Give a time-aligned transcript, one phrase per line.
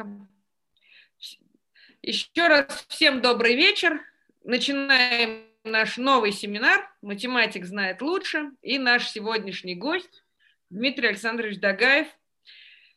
[0.00, 0.28] постановка.
[2.02, 4.00] Еще раз всем добрый вечер.
[4.42, 8.52] Начинаем наш новый семинар «Математик знает лучше».
[8.62, 10.24] И наш сегодняшний гость
[10.70, 12.06] Дмитрий Александрович Дагаев.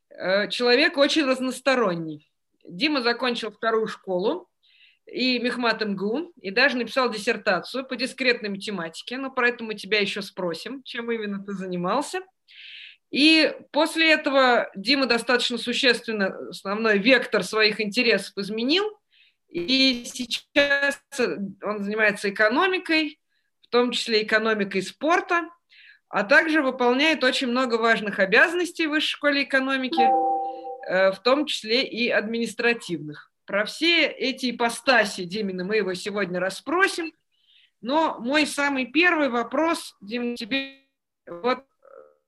[0.09, 2.31] Э, человек очень разносторонний.
[2.63, 4.49] Дима закончил вторую школу
[5.05, 9.99] и Мехмат МГУ, и даже написал диссертацию по дискретной математике, но про это мы тебя
[9.99, 12.21] еще спросим, чем именно ты занимался.
[13.13, 18.85] И после этого Дима достаточно существенно основной вектор своих интересов изменил,
[19.49, 20.99] и сейчас
[21.61, 23.19] он занимается экономикой,
[23.61, 25.47] в том числе экономикой спорта,
[26.09, 30.01] а также выполняет очень много важных обязанностей в Высшей школе экономики,
[30.89, 33.31] э, в том числе и административных.
[33.45, 37.13] Про все эти ипостаси Димина мы его сегодня расспросим.
[37.79, 40.79] Но мой самый первый вопрос, Дим, тебе
[41.27, 41.63] вот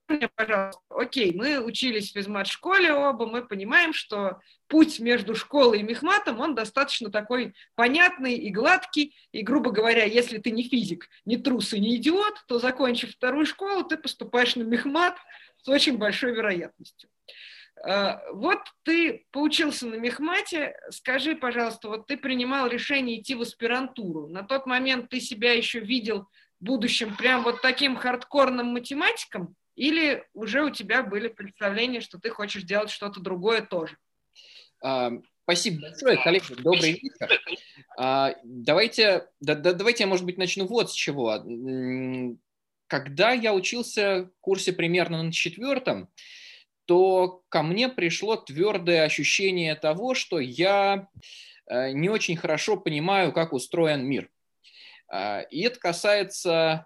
[0.08, 5.84] мне, пожалуйста, окей, мы учились в физмат-школе оба, мы понимаем, что путь между школой и
[5.84, 11.38] мехматом, он достаточно такой понятный и гладкий, и, грубо говоря, если ты не физик, не
[11.38, 15.18] трус и не идиот, то, закончив вторую школу, ты поступаешь на мехмат
[15.62, 17.10] с очень большой вероятностью.
[17.84, 24.28] А, вот ты поучился на мехмате, скажи, пожалуйста, вот ты принимал решение идти в аспирантуру,
[24.28, 26.28] на тот момент ты себя еще видел
[26.60, 32.30] в будущем прям вот таким хардкорным математиком, или уже у тебя были представления, что ты
[32.30, 33.98] хочешь делать что-то другое тоже?
[34.82, 35.12] А,
[35.44, 36.54] спасибо большое, коллеги.
[36.62, 37.42] Добрый вечер.
[37.98, 41.44] А, давайте, да, да, давайте я, может быть, начну вот с чего.
[42.88, 46.10] Когда я учился в курсе примерно на четвертом,
[46.86, 51.08] то ко мне пришло твердое ощущение того, что я
[51.68, 54.30] э, не очень хорошо понимаю, как устроен мир.
[55.08, 56.86] А, и это касается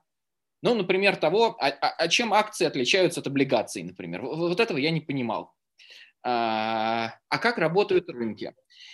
[0.62, 4.22] ну, например, того, а, а, а чем акции отличаются от облигаций, например.
[4.22, 5.54] Вот этого я не понимал.
[6.24, 8.54] А, а как работают рынки?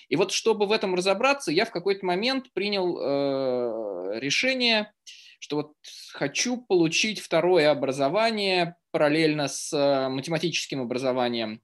[0.09, 4.93] И вот чтобы в этом разобраться, я в какой-то момент принял э, решение,
[5.39, 5.73] что вот
[6.13, 11.61] хочу получить второе образование параллельно с э, математическим образованием.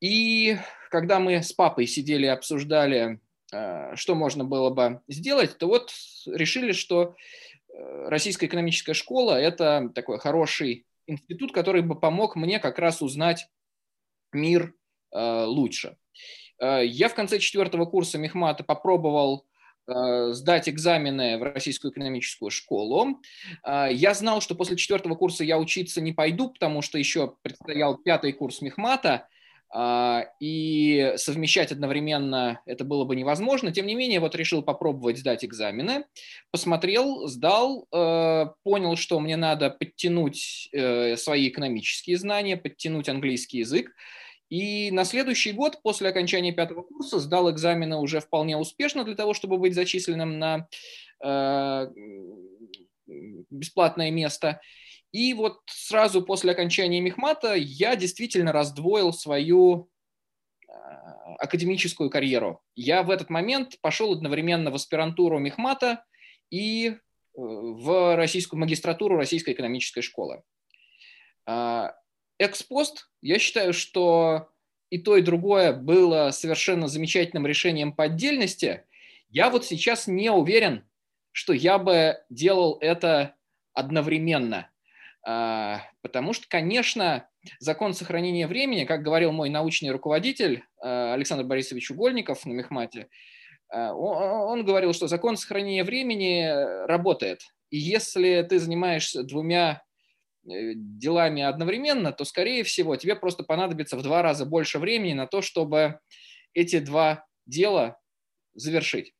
[0.00, 0.56] И
[0.90, 3.20] когда мы с папой сидели и обсуждали,
[3.52, 5.90] э, что можно было бы сделать, то вот
[6.26, 7.16] решили, что
[8.06, 13.48] Российская экономическая школа– это такой хороший институт, который бы помог мне как раз узнать
[14.32, 14.74] мир
[15.12, 15.96] э, лучше.
[16.60, 19.46] Э, я в конце четвертого курса Мехмата попробовал
[19.86, 23.20] сдать экзамены в Российскую экономическую школу.
[23.66, 28.32] Я знал, что после четвертого курса я учиться не пойду, потому что еще предстоял пятый
[28.32, 29.28] курс Мехмата,
[30.40, 33.72] и совмещать одновременно это было бы невозможно.
[33.72, 36.04] Тем не менее, вот решил попробовать сдать экзамены,
[36.52, 43.90] посмотрел, сдал, э, понял, что мне надо подтянуть э, свои экономические знания, подтянуть английский язык.
[44.50, 49.34] И на следующий год, после окончания пятого курса, сдал экзамены уже вполне успешно для того,
[49.34, 50.68] чтобы быть зачисленным на
[51.24, 51.88] э,
[53.50, 54.60] бесплатное место.
[55.14, 59.88] И вот сразу после окончания Мехмата я действительно раздвоил свою
[60.66, 62.60] а, академическую карьеру.
[62.74, 66.04] Я в этот момент пошел одновременно в аспирантуру Мехмата
[66.50, 66.96] и э,
[67.36, 70.42] в российскую магистратуру Российской экономической школы.
[71.46, 71.94] А,
[72.40, 74.48] экспост, я считаю, что
[74.90, 78.84] и то, и другое было совершенно замечательным решением по отдельности.
[79.28, 80.84] Я вот сейчас не уверен,
[81.30, 83.36] что я бы делал это
[83.74, 84.68] одновременно–
[85.24, 92.44] потому что, конечно, закон сохранения времени, как говорил мой научный руководитель а, Александр Борисович Угольников
[92.46, 93.08] на Мехмате,
[93.70, 97.40] а, он говорил, что закон сохранения времени работает.
[97.70, 99.82] И если ты занимаешься двумя
[100.46, 105.26] э, делами одновременно, то, скорее всего, тебе просто понадобится в два раза больше времени на
[105.26, 105.98] то, чтобы
[106.52, 107.98] эти два дела
[108.54, 109.12] завершить.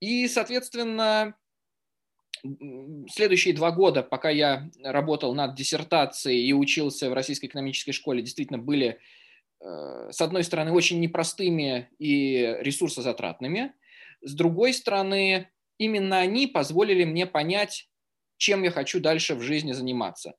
[0.00, 1.34] И, соответственно,
[3.10, 8.58] следующие два года, пока я работал над диссертацией и учился в Российской экономической школе, действительно
[8.58, 8.98] были,
[9.60, 13.72] э, с одной стороны, очень непростыми и ресурсозатратными,
[14.22, 17.88] с другой стороны, именно они позволили мне понять,
[18.38, 20.34] чем я хочу дальше в жизни заниматься.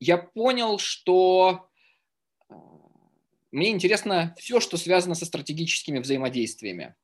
[0.00, 1.68] Я понял, что
[3.50, 6.94] мне интересно все, что связано со стратегическими взаимодействиями.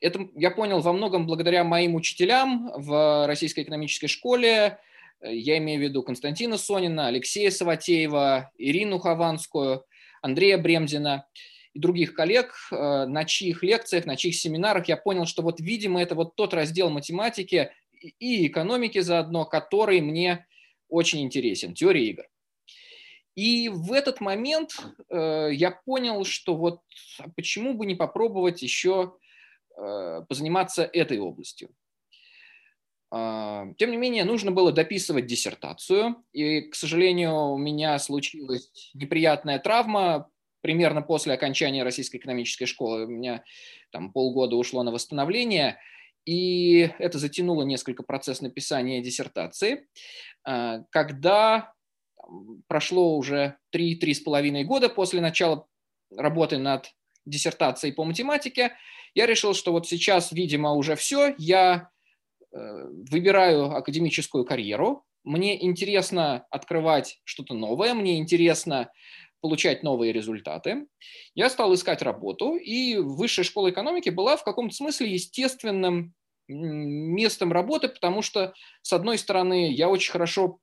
[0.00, 4.78] Это я понял во многом благодаря моим учителям в Российской экономической школе.
[5.22, 9.84] Я имею в виду Константина Сонина, Алексея Саватеева, Ирину Хованскую,
[10.22, 11.26] Андрея Бремзина
[11.74, 16.02] и других коллег, э, на чьих лекциях, на чьих семинарах я понял, что вот, видимо,
[16.02, 17.70] это вот тот раздел математики
[18.18, 20.46] и экономики заодно, который мне
[20.88, 22.24] очень интересен, теория игр.
[23.34, 24.72] И в этот момент
[25.08, 26.80] э, я понял, что вот
[27.18, 29.16] а почему бы не попробовать еще
[29.76, 31.70] э, позаниматься этой областью.
[33.10, 39.58] Э, тем не менее, нужно было дописывать диссертацию, и, к сожалению, у меня случилась неприятная
[39.58, 40.28] травма
[40.60, 43.06] примерно после окончания Российской экономической школы.
[43.06, 43.44] У меня
[43.90, 45.78] там полгода ушло на восстановление,
[46.24, 49.88] и это затянуло несколько процесс написания диссертации.
[50.46, 50.84] Э,
[52.22, 55.66] когда прошло уже 3-3,5 года после начала
[56.10, 56.92] работы над
[57.24, 58.72] диссертацией по математике,
[59.14, 61.90] я решил, что вот сейчас, видимо, уже все, я
[62.52, 62.56] э,
[63.10, 68.90] выбираю академическую карьеру, мне интересно открывать что-то новое, мне интересно
[69.40, 70.86] получать новые результаты.
[71.34, 76.14] Я стал искать работу, и высшая школа экономики была в каком-то смысле естественным
[76.48, 78.52] местом работы, потому что,
[78.82, 80.58] с одной стороны, я очень хорошо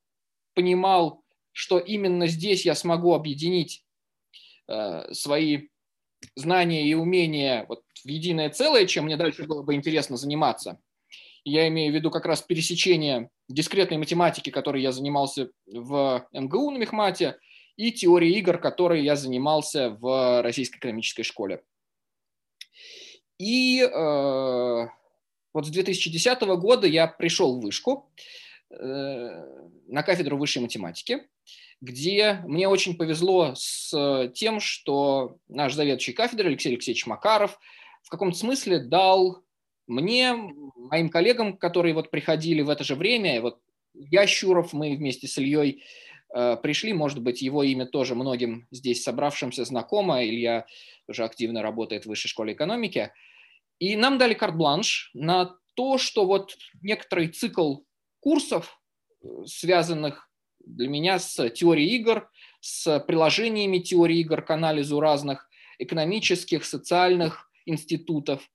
[0.53, 1.23] понимал
[1.59, 3.83] что именно здесь я смогу объединить
[4.69, 5.67] э, свои
[6.33, 10.79] знания и умения вот, в единое целое, чем мне дальше было бы интересно заниматься.
[11.43, 16.77] Я имею в виду как раз пересечение дискретной математики, которой я занимался в МГУ на
[16.77, 17.37] Мехмате,
[17.75, 21.61] и теории игр, которой я занимался в Российской экономической школе.
[23.37, 24.87] И э,
[25.53, 28.09] вот с 2010 года я пришел в Вышку
[28.69, 28.75] э,
[29.87, 31.27] на кафедру высшей математики
[31.81, 37.59] где мне очень повезло с тем, что наш заведующий кафедры Алексей Алексеевич Макаров
[38.03, 39.43] в каком-то смысле дал
[39.87, 40.33] мне,
[40.75, 43.59] моим коллегам, которые вот приходили в это же время, вот
[43.93, 45.83] я Щуров, мы вместе с Ильей
[46.33, 50.67] э, пришли, может быть, его имя тоже многим здесь собравшимся знакомо, Илья
[51.07, 53.11] уже активно работает в высшей школе экономики,
[53.79, 57.77] и нам дали карт-бланш на то, что вот некоторый цикл
[58.19, 58.79] курсов,
[59.23, 60.28] э, связанных
[60.65, 62.29] для меня с теорией игр,
[62.61, 68.49] с приложениями теории игр к анализу разных экономических, социальных институтов.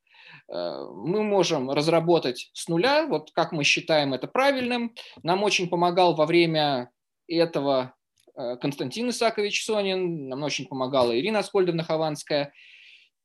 [0.49, 4.95] Э, мы можем разработать с нуля, вот как мы считаем это правильным.
[5.23, 6.91] Нам очень помогал во время
[7.27, 7.95] этого
[8.37, 12.53] э, Константин Исакович Сонин, нам очень помогала Ирина Аскольдовна Хованская.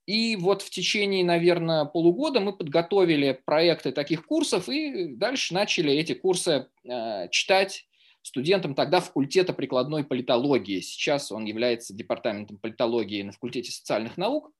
[0.05, 6.13] И вот в течение, наверное, полугода мы подготовили проекты таких курсов и дальше начали эти
[6.13, 7.85] курсы э, читать
[8.21, 10.79] студентом тогда факультета прикладной политологии.
[10.81, 14.51] Сейчас он является департаментом политологии на факультете социальных наук.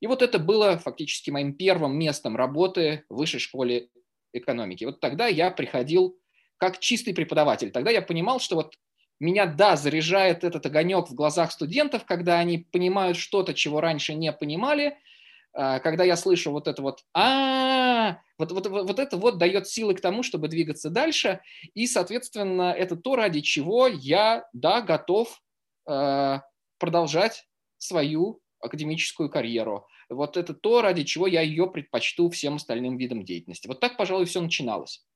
[0.00, 3.88] И вот это было фактически моим первым местом работы в высшей школе
[4.32, 4.84] экономики.
[4.84, 6.18] Вот тогда я приходил
[6.58, 7.70] как чистый преподаватель.
[7.70, 8.74] Тогда я понимал, что вот
[9.20, 14.32] меня, да, заряжает этот огонек в глазах студентов, когда они понимают что-то, чего раньше не
[14.32, 14.96] понимали–
[15.54, 20.00] когда я слышу вот это вот а вот, вот, вот, это вот дает силы к
[20.00, 21.40] тому, чтобы двигаться дальше,
[21.74, 25.40] и, соответственно, это то, ради чего я, да, готов
[25.88, 26.40] э,
[26.78, 27.48] продолжать
[27.78, 29.86] свою академическую карьеру.
[30.08, 33.68] Вот это то, ради чего я ее предпочту всем остальным видам деятельности.
[33.68, 35.06] Вот так, пожалуй, все начиналось.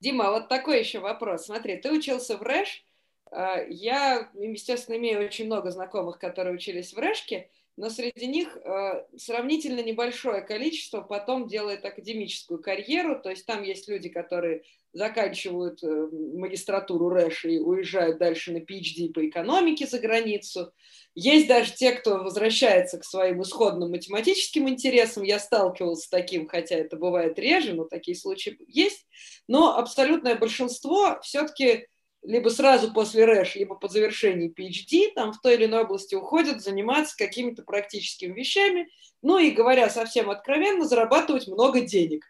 [0.00, 1.46] Дима, вот такой еще вопрос.
[1.46, 2.84] Смотри, ты учился в РЭШ.
[3.30, 9.04] А, я, естественно, имею очень много знакомых, которые учились в РЭШке но среди них э,
[9.16, 14.62] сравнительно небольшое количество потом делает академическую карьеру, то есть там есть люди, которые
[14.92, 20.72] заканчивают э, магистратуру РЭШ и уезжают дальше на PhD по экономике за границу.
[21.16, 25.24] Есть даже те, кто возвращается к своим исходным математическим интересам.
[25.24, 29.06] Я сталкивался с таким, хотя это бывает реже, но такие случаи есть.
[29.48, 31.88] Но абсолютное большинство все-таки
[32.24, 36.62] либо сразу после РЭШ, либо по завершении PhD, там в той или иной области уходят
[36.62, 38.88] заниматься какими-то практическими вещами,
[39.22, 42.24] ну и, говоря совсем откровенно, зарабатывать много денег.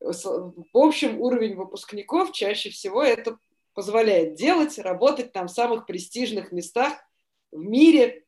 [0.00, 3.38] В общем, уровень выпускников чаще всего это
[3.74, 6.92] позволяет делать, работать там в самых престижных местах
[7.50, 8.24] в мире,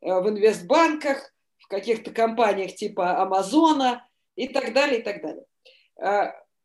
[0.00, 5.46] э, в инвестбанках, в каких-то компаниях типа Амазона и так далее, и так далее.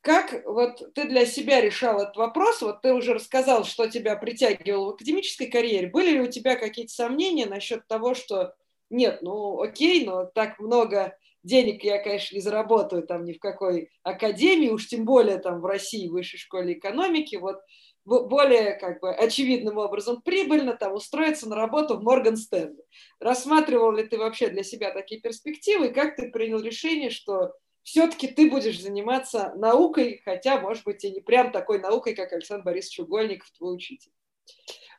[0.09, 2.63] Как вот ты для себя решал этот вопрос?
[2.63, 5.85] Вот ты уже рассказал, что тебя притягивало в академической карьере.
[5.85, 8.55] Были ли у тебя какие-то сомнения насчет того, что
[8.89, 13.91] нет, ну окей, но так много денег я, конечно, не заработаю там ни в какой
[14.01, 17.59] академии, уж тем более там в России, в высшей школе экономики, вот
[18.03, 22.83] более как бы очевидным образом прибыльно там устроиться на работу в Морган Стэнли.
[23.19, 27.51] Рассматривал ли ты вообще для себя такие перспективы, как ты принял решение, что
[27.89, 32.63] все-таки ты будешь заниматься наукой, хотя, может быть, и не прям такой наукой, как Александр
[32.63, 34.11] Борисович Угольников, твой учитель.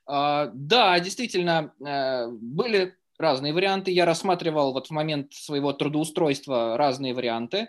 [0.06, 3.92] А, да, действительно, э, были разные варианты.
[3.92, 7.68] Я рассматривал вот в момент своего трудоустройства разные варианты.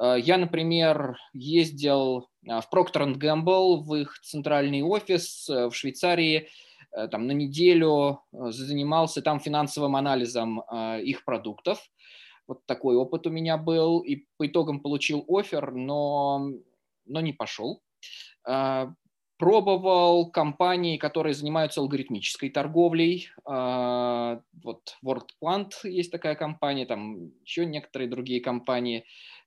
[0.00, 6.48] Я, например, ездил в Procter Gamble, в их центральный офис в Швейцарии,
[7.10, 10.62] там на неделю занимался там финансовым анализом
[11.02, 11.80] их продуктов.
[12.48, 16.50] Вот такой опыт у меня был, и по итогам получил офер, но,
[17.06, 17.82] но не пошел
[19.38, 23.30] пробовал компании, которые занимаются алгоритмической торговлей.
[23.44, 29.04] А, вот WorldPlant есть такая компания, там еще некоторые другие компании.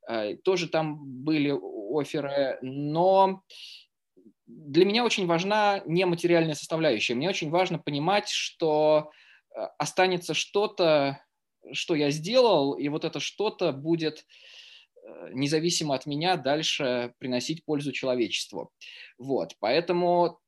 [0.08, 1.54] А, тоже там были
[1.94, 3.44] оферы, но
[4.48, 7.14] для меня очень важна нематериальная составляющая.
[7.14, 9.12] Мне очень важно понимать, что
[9.54, 11.22] а, останется что-то,
[11.74, 14.26] что я сделал, и вот это что-то будет
[15.04, 18.72] Э, независимо от меня дальше приносить пользу человечеству.
[19.18, 20.42] Вот, поэтому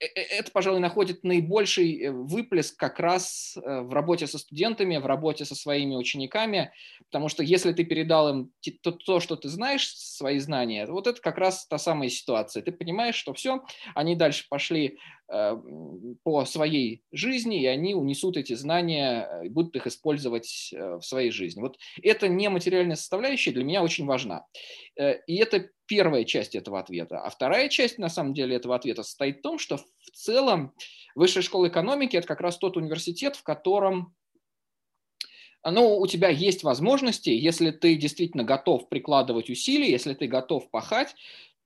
[0.00, 5.44] Э, э, это, пожалуй, находит наибольший выплеск как раз в работе со студентами, в работе
[5.44, 6.72] со своими учениками,
[7.06, 8.52] потому что если ты передал им
[8.82, 12.62] то, то что ты знаешь, свои знания, вот это как раз та самая ситуация.
[12.62, 19.42] Ты понимаешь, что все, они дальше пошли по своей жизни, и они унесут эти знания
[19.42, 21.60] и будут их использовать в своей жизни.
[21.60, 24.46] Вот это нематериальная составляющая для меня очень важна.
[24.96, 27.20] И это первая часть этого ответа.
[27.20, 30.74] А вторая часть, на самом деле, этого ответа состоит в том, что в целом
[31.14, 34.14] Высшая школа экономики– это как раз тот университет, в котором
[35.64, 41.14] ну, у тебя есть возможности, если ты действительно готов прикладывать усилия, если ты готов пахать,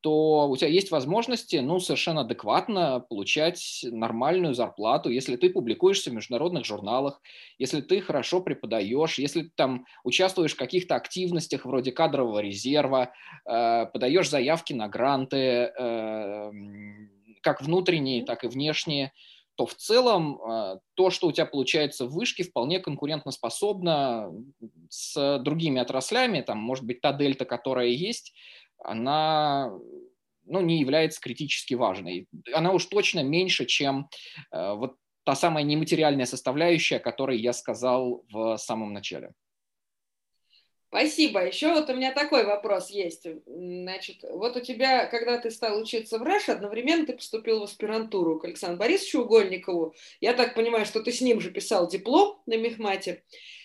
[0.00, 6.14] то у тебя есть возможности ну, совершенно адекватно получать нормальную зарплату, если ты публикуешься в
[6.14, 7.20] международных журналах,
[7.58, 13.12] если ты хорошо преподаешь, если ты там участвуешь в каких-то активностях вроде кадрового резерва,
[13.44, 16.52] э, подаешь заявки на гранты, э,
[17.42, 19.12] как внутренние, так и внешние,
[19.56, 24.32] то в целом э, то, что у тебя получается в вышке, вполне конкурентоспособно
[24.88, 28.32] с другими отраслями, там, может быть, та дельта, которая есть,
[28.78, 29.73] она
[30.44, 32.26] ну, не является критически важной.
[32.52, 34.08] Она уж точно меньше, чем
[34.50, 39.32] э, вот та самая нематериальная составляющая, о которой я сказал в самом начале.
[40.88, 41.47] Спасибо.
[41.47, 43.26] Еще вот у меня такой вопрос есть.
[43.44, 48.38] Значит, вот у тебя, когда ты стал учиться в РАШ, одновременно ты поступил в аспирантуру
[48.38, 49.94] к Александру Борисовичу Угольникову.
[50.23, 53.23] Я так понимаю, что ты с ним же писал диплом на Мехмате.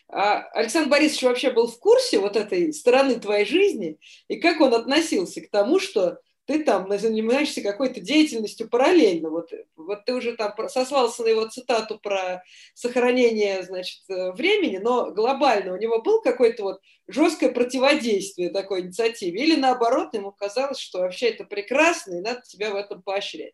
[0.09, 4.73] А Александр Борисович вообще был в курсе вот этой стороны твоей жизни, и как он
[4.73, 9.29] относился к тому, что ты там занимаешься какой-то деятельностью параллельно.
[9.29, 12.43] Вот, вот ты уже там сослался на его цитату про
[12.73, 19.41] сохранение, значит, э, времени, но глобально у него был какое-то вот жесткое противодействие такой инициативе?
[19.41, 23.53] Или наоборот, ему казалось, что вообще это прекрасно, и надо тебя в этом поощрять?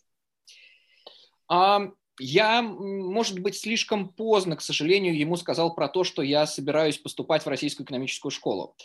[2.20, 7.46] Я, может быть, слишком поздно, к сожалению, ему сказал про то, что я собираюсь поступать
[7.46, 8.76] в Российскую экономическую школу.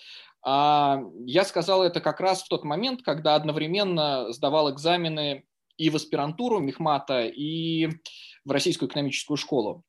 [0.43, 5.45] А, я сказал это как раз в тот момент, когда одновременно сдавал экзамены
[5.77, 7.89] и в аспирантуру Мехмата, и
[8.45, 9.83] в Российскую экономическую школу.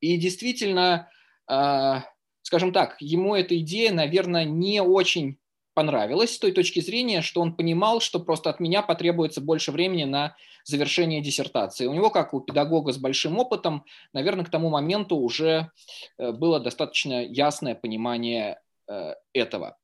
[0.00, 1.10] И действительно,
[1.46, 2.04] а,
[2.42, 5.39] скажем так, ему эта идея, наверное, не очень
[5.80, 10.04] понравилось с той точки зрения, что он понимал, что просто от меня потребуется больше времени
[10.04, 11.86] на завершение диссертации.
[11.86, 15.70] У него, как у педагога с большим опытом, наверное, к тому моменту уже
[16.18, 18.60] э, было достаточно ясное понимание
[18.90, 19.78] э, этого.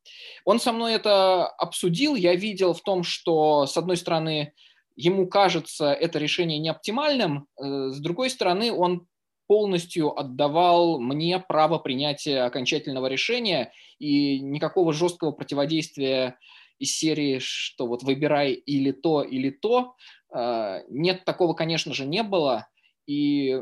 [0.45, 2.15] Он со мной это обсудил.
[2.15, 4.53] Я видел в том, что, с одной стороны,
[4.97, 9.07] ему кажется это решение неоптимальным, э, с другой стороны, он
[9.47, 16.39] полностью отдавал мне право принятия окончательного решения, и никакого жесткого противодействия
[16.79, 19.95] из серии, что вот выбирай или то, или то,
[20.31, 22.69] а, нет, такого, конечно же, не было.
[23.07, 23.57] И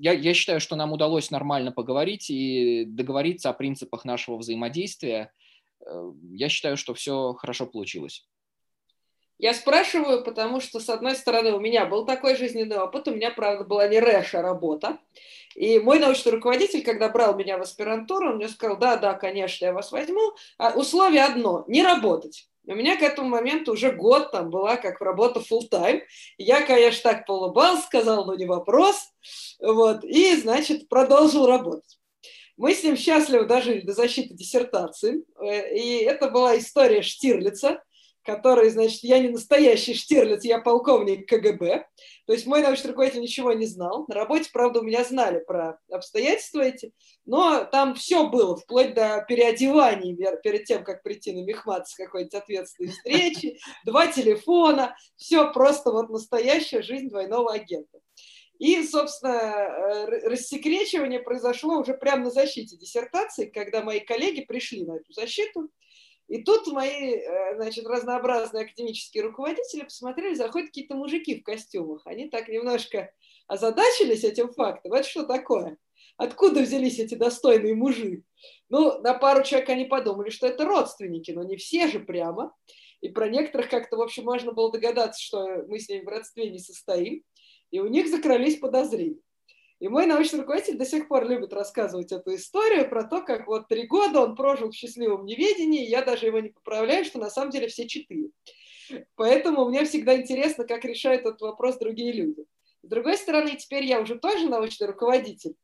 [0.00, 5.32] я, я считаю, что нам удалось нормально поговорить и договориться о принципах нашего взаимодействия.
[5.86, 8.26] Э, я считаю, что все хорошо получилось.
[9.38, 13.30] Я спрашиваю, потому что, с одной стороны, у меня был такой жизненный опыт, у меня,
[13.30, 14.98] правда, была не рэша работа.
[15.54, 19.64] И мой научный руководитель, когда брал меня в аспирантуру, он мне сказал, да, да, конечно,
[19.64, 20.32] я вас возьму.
[20.58, 22.48] А условие одно– не работать.
[22.66, 26.02] У меня к этому моменту уже год там была как работа full time.
[26.36, 28.96] Я, конечно, так поулыбался, сказал, ну не вопрос.
[29.58, 31.98] Вот, и, значит, продолжил работать.
[32.58, 35.24] Мы с ним счастливо дожили до защиты диссертации.
[35.40, 37.82] Э, и это была история Штирлица,
[38.24, 41.86] который, значит, я не настоящий Штирлиц, я полковник КГБ.
[42.26, 44.04] То есть мой научный руководитель ничего не знал.
[44.08, 46.92] На работе, правда, у меня знали про обстоятельства эти,
[47.24, 52.34] но там все было, вплоть до переодеваний перед тем, как прийти на мехмат с какой-нибудь
[52.34, 57.98] ответственной встречи, два телефона, все просто вот настоящая жизнь двойного агента.
[58.58, 64.96] И, собственно, э, рассекречивание произошло уже прямо на защите диссертации, когда мои коллеги пришли на
[64.96, 65.70] эту защиту,
[66.28, 72.06] И тут мои, э, значит, разнообразные академические руководители посмотрели, заходят какие-то мужики в костюмах.
[72.06, 73.10] Они так немножко
[73.46, 74.92] озадачились этим фактом.
[74.92, 75.78] Это что такое?
[76.18, 78.24] Откуда взялись эти достойные мужи?
[78.68, 82.54] Ну, на пару человек они подумали, что это родственники, но не все же прямо.
[83.00, 86.50] И про некоторых как-то, в общем, можно было догадаться, что мы с ними в родстве
[86.50, 87.22] не состоим.
[87.70, 89.20] И у них закрылись подозрения.
[89.80, 93.68] И мой научный руководитель до сих пор любит рассказывать эту историю про то, как вот
[93.68, 97.50] три года он прожил в счастливом неведении, я даже его не поправляю, что на самом
[97.50, 98.30] деле все четыре.
[99.14, 102.44] Поэтому мне всегда интересно, как решают этот вопрос другие люди.
[102.82, 105.54] С другой стороны, теперь я уже тоже научный руководитель,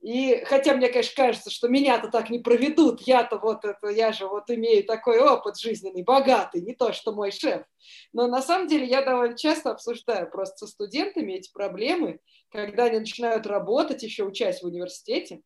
[0.00, 4.28] и хотя мне, конечно, кажется, что меня-то так не проведут, я-то вот это, я же
[4.28, 7.64] вот имею такой опыт жизненный, богатый, не то, что мой шеф.
[8.12, 13.00] Но на самом деле я довольно часто обсуждаю просто со студентами эти проблемы, когда они
[13.00, 15.40] начинают работать, еще учась в университете,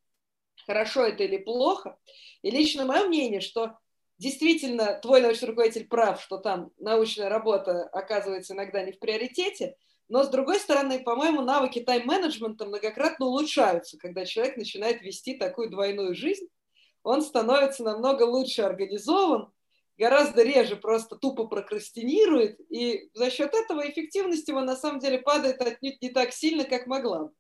[0.67, 1.97] хорошо это или плохо.
[2.43, 3.79] И лично мое мнение, что
[4.19, 9.77] действительно твой научный руководитель прав, что там научная работа оказывается иногда не в приоритете–
[10.13, 16.15] но, с другой стороны, по-моему, навыки тайм-менеджмента многократно улучшаются, когда человек начинает вести такую двойную
[16.15, 16.49] жизнь.
[17.03, 19.51] Он становится намного лучше организован,
[19.97, 25.63] гораздо реже просто тупо прокрастинирует, и за счет этого эффективность его на самом деле падает
[25.63, 27.31] отнюдь не так сильно, как могла.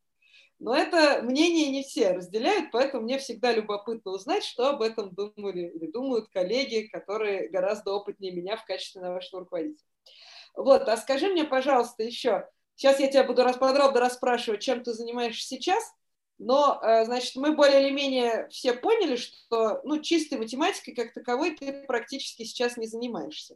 [0.59, 5.71] Но это мнение не все разделяют, поэтому мне всегда любопытно узнать, что об этом думали
[5.75, 9.87] или думают коллеги, которые гораздо опытнее меня в качестве научного руководителя.
[10.55, 12.49] Вот, а скажи мне, пожалуйста, еще,
[12.83, 15.85] Сейчас я тебя буду подробно расспрашивать, чем ты занимаешься сейчас,
[16.39, 21.55] но, э, значит, мы более или менее все поняли, что, ну, чистой математикой как таковой
[21.55, 23.55] ты практически сейчас не занимаешься.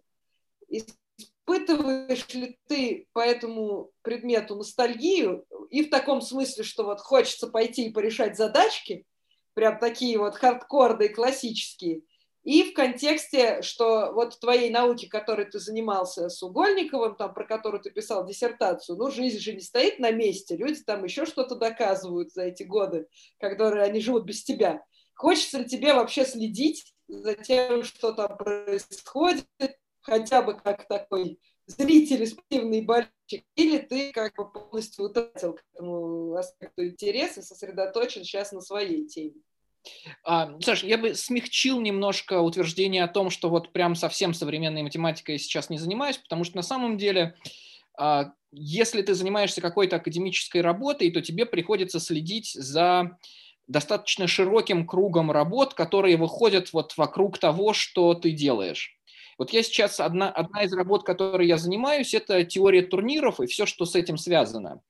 [0.68, 7.88] Испытываешь ли ты по этому предмету ностальгию и в таком смысле, что вот хочется пойти
[7.88, 9.06] и порешать задачки,
[9.54, 12.02] прям такие вот хардкорные, классические–
[12.46, 17.82] и в контексте, что вот твоей науке, которой ты занимался с Угольниковым, там, про которую
[17.82, 22.32] ты писал диссертацию, ну, жизнь же не стоит на месте, люди там еще что-то доказывают
[22.32, 23.08] за эти годы,
[23.40, 24.84] которые они живут без тебя.
[25.16, 29.48] Хочется ли тебе вообще следить за тем, что там происходит,
[30.00, 36.36] хотя бы как такой зритель, спортивный болельщик, или ты как бы полностью утратил к этому
[36.36, 39.42] аспекту интерес и сосредоточен сейчас на своей теме?
[40.24, 45.38] А, Саш, я бы смягчил немножко утверждение о том, что вот прям совсем современной математикой
[45.38, 47.36] сейчас не занимаюсь, потому что на самом деле,
[47.98, 53.18] а, если ты занимаешься какой-то академической работой, то тебе приходится следить за
[53.68, 58.96] достаточно широким кругом работ, которые выходят вот вокруг того, что ты делаешь.
[59.38, 63.66] Вот я сейчас, одна, одна из работ, которой я занимаюсь, это теория турниров и все,
[63.66, 64.80] что с этим связано.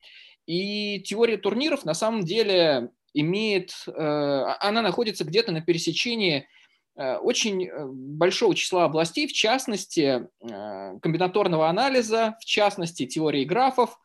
[0.47, 6.47] И теория турниров на самом деле имеет, э, а, она находится где-то на пересечении
[6.97, 13.99] э, очень э, большого числа областей, в частности, комбинаторного анализа, в частности, теории графов,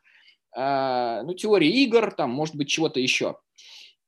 [0.54, 3.38] ну, теории игр, там, может быть, чего-то еще.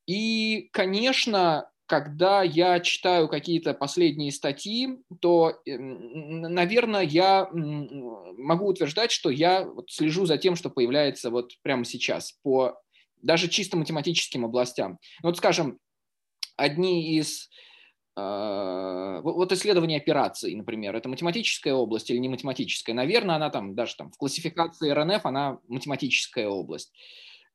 [0.05, 9.69] И, конечно, когда я читаю какие-то последние статьи, то, наверное, я могу утверждать, что я
[9.87, 12.82] слежу за тем, что появляется вот прямо сейчас по
[13.23, 14.99] даже чисто математическим областям.
[15.23, 15.79] Ну, вот, скажем,
[16.55, 17.49] одни из
[18.15, 22.95] э, вот исследование операций, например, это математическая область или не математическая?
[22.95, 26.93] Наверное, она там даже там в классификации РНФ она математическая область.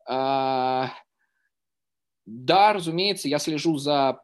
[0.09, 0.93] А,
[2.27, 4.21] да, разумеется, я слежу за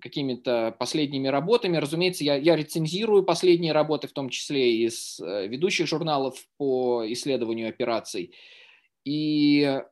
[0.00, 1.78] какими-то последними работами.
[1.78, 7.68] Разумеется, я, я рецензирую последние работы, в том числе из э, ведущих журналов по исследованию
[7.68, 8.34] операций.
[9.04, 9.82] И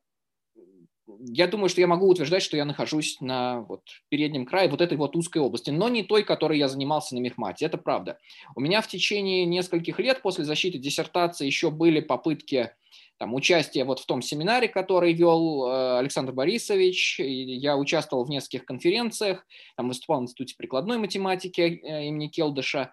[1.20, 4.98] я думаю, что я могу утверждать, что я нахожусь на вот переднем крае вот этой
[4.98, 7.66] вот узкой области, но не той, которой я занимался на мехмате.
[7.66, 8.18] Это правда.
[8.54, 12.72] У меня в течение нескольких лет после защиты диссертации еще были попытки
[13.18, 17.20] там, участия вот в том семинаре, который вел э, Александр Борисович.
[17.20, 22.92] Я участвовал в нескольких конференциях, там выступал в Институте прикладной математики э, имени Келдыша.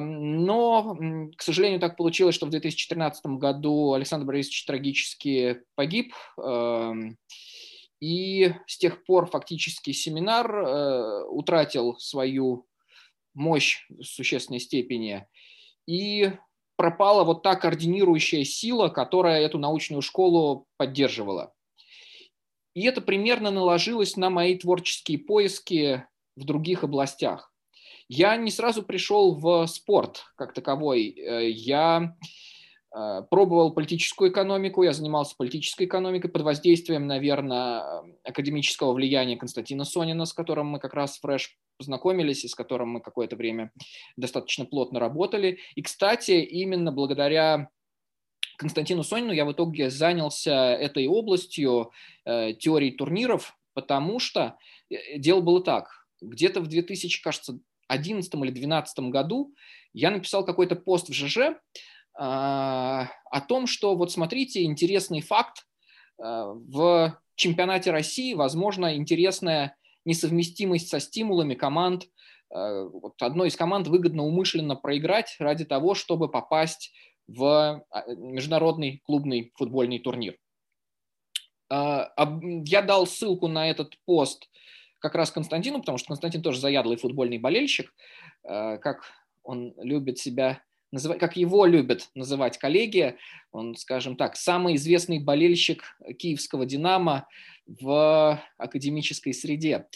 [0.00, 0.96] Но,
[1.36, 6.14] к сожалению, так получилось, что в 2014 году Александр Борисович трагически погиб.
[8.00, 12.66] И с тех пор фактически семинар э, утратил свою
[13.34, 15.26] мощь в существенной степени.
[15.86, 16.32] И
[16.76, 21.52] пропала вот та координирующая сила, которая эту научную школу поддерживала.
[22.74, 26.04] И это примерно наложилось на мои творческие поиски
[26.36, 27.52] в других областях.
[28.08, 31.10] Я не сразу пришел в спорт как таковой.
[31.10, 32.16] Э, я
[32.94, 40.24] Э, пробовал политическую экономику, я занимался политической экономикой под воздействием, наверное, академического влияния Константина Сонина,
[40.24, 43.72] с которым мы как раз фреш познакомились и с которым мы какое-то время
[44.16, 45.58] достаточно плотно работали.
[45.74, 47.68] И, кстати, именно благодаря
[48.56, 51.92] Константину Сонину я в итоге занялся этой областью
[52.24, 54.56] э, теории турниров, потому что
[54.90, 55.90] э, дело было так.
[56.22, 59.54] Где-то в 2000, кажется, 2011 или 2012 году
[59.92, 61.56] я написал какой-то пост в ЖЖ,
[62.18, 65.66] а, о том, что вот смотрите, интересный факт,
[66.20, 72.08] а, в чемпионате России, возможно, интересная несовместимость со стимулами команд.
[72.50, 76.92] А, вот одной из команд выгодно умышленно проиграть ради того, чтобы попасть
[77.28, 80.38] в международный клубный футбольный турнир.
[81.70, 84.48] Я дал ссылку на этот пост
[84.98, 87.94] как раз Константину, потому что Константин тоже заядлый футбольный болельщик,
[88.42, 89.02] как
[89.42, 93.16] он любит себя называть, как его любят называть коллеги,
[93.52, 95.84] он, скажем так, самый известный болельщик
[96.18, 97.26] киевского «Динамо»
[97.66, 99.86] в академической среде.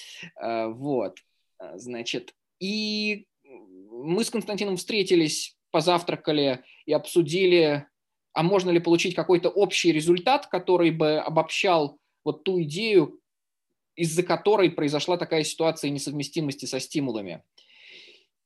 [0.41, 1.19] Э, вот,
[1.61, 7.87] э, значит, и мы с Константином встретились, позавтракали и обсудили,
[8.35, 13.19] а можно ли получить какой-то общий результат, который бы обобщал вот ту идею,
[13.97, 17.43] из-за которой произошла такая ситуация несовместимости со стимулами.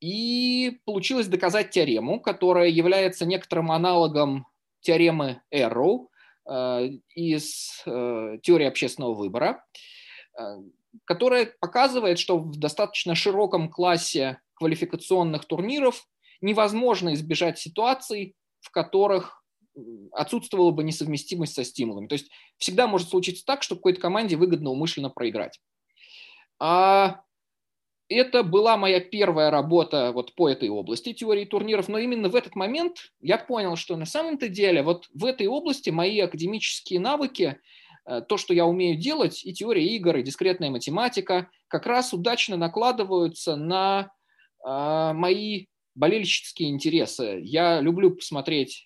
[0.01, 4.47] И получилось доказать теорему, которая является некоторым аналогом
[4.81, 6.11] теоремы Эрроу
[6.49, 9.65] э, из э, теории общественного выбора,
[10.39, 10.43] э,
[11.05, 16.07] которая показывает, что в достаточно широком классе квалификационных турниров
[16.41, 19.43] невозможно избежать ситуаций, в которых
[20.13, 22.09] отсутствовала бы несовместимость со стимулами.
[22.09, 25.61] То есть всегда может случиться так, что какой-то команде выгодно умышленно проиграть.
[26.59, 27.21] А
[28.09, 32.55] это была моя первая работа вот по этой области теории турниров, но именно в этот
[32.55, 37.59] момент я понял, что на самом-то деле вот в этой области мои академические навыки,
[38.07, 42.57] э, то, что я умею делать, и теория игр, и дискретная математика, как раз удачно
[42.57, 44.13] накладываются на
[44.65, 47.41] э, мои болельщические интересы.
[47.43, 48.86] Я люблю посмотреть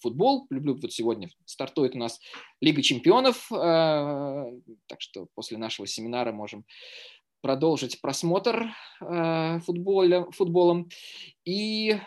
[0.00, 0.46] футбол.
[0.50, 2.20] Люблю, вот сегодня стартует у нас
[2.60, 3.54] Лига чемпионов, э,
[4.86, 6.64] так что после нашего семинара можем
[7.40, 10.88] продолжить просмотр э, футболя, футболом.
[11.44, 11.98] И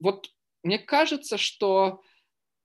[0.00, 0.30] вот
[0.62, 2.02] мне кажется, что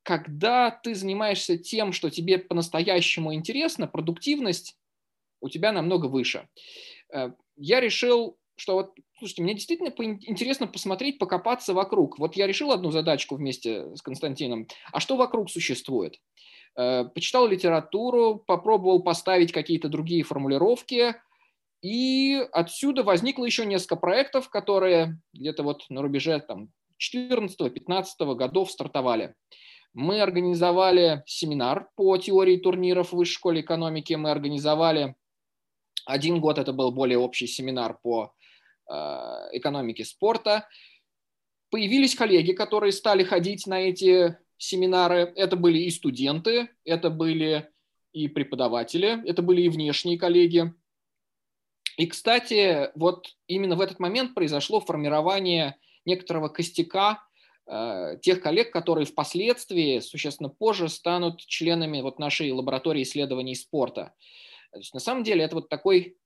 [0.03, 4.77] когда ты занимаешься тем, что тебе по-настоящему интересно, продуктивность
[5.39, 6.47] у тебя намного выше.
[7.13, 12.19] Э, я решил что вот, слушайте, мне действительно интересно посмотреть, покопаться вокруг.
[12.19, 14.67] Вот я решил одну задачку вместе с Константином.
[14.91, 16.19] А что вокруг существует?
[16.77, 21.15] Э, почитал литературу, попробовал поставить какие-то другие формулировки,
[21.81, 26.69] и отсюда возникло еще несколько проектов, которые где-то вот на рубеже там,
[27.01, 29.33] 14-15 годов стартовали.
[29.93, 34.13] Мы организовали семинар по теории турниров в Высшей школе экономики.
[34.13, 35.15] Мы организовали
[36.05, 38.33] один год, это был более общий семинар по
[39.51, 40.67] экономики спорта.
[41.69, 45.33] Появились коллеги, которые стали ходить на эти семинары.
[45.35, 47.69] Это были и студенты, это были
[48.13, 50.73] и преподаватели, это были и внешние коллеги.
[51.97, 57.23] И, кстати, вот именно в этот момент произошло формирование некоторого костяка
[57.67, 64.13] э, тех коллег, которые впоследствии, существенно позже, станут членами вот нашей лаборатории исследований спорта.
[64.71, 66.17] То есть, на самом деле это вот такой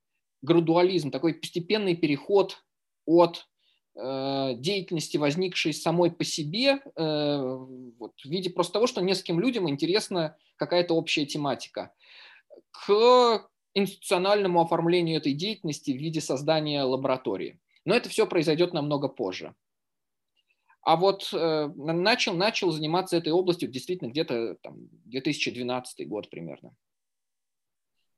[0.42, 2.62] градуализм, такой постепенный переход
[3.04, 3.46] от
[3.94, 7.56] э, деятельности, возникшей самой по себе, э,
[7.98, 11.92] вот, в виде просто того, что нескольким людям интересна какая-то общая тематика,
[12.70, 17.60] к институциональному оформлению этой деятельности в виде создания лаборатории.
[17.84, 19.54] Но это все произойдет намного позже.
[20.82, 26.74] А вот э, начал, начал заниматься этой областью действительно где-то там, 2012 год примерно.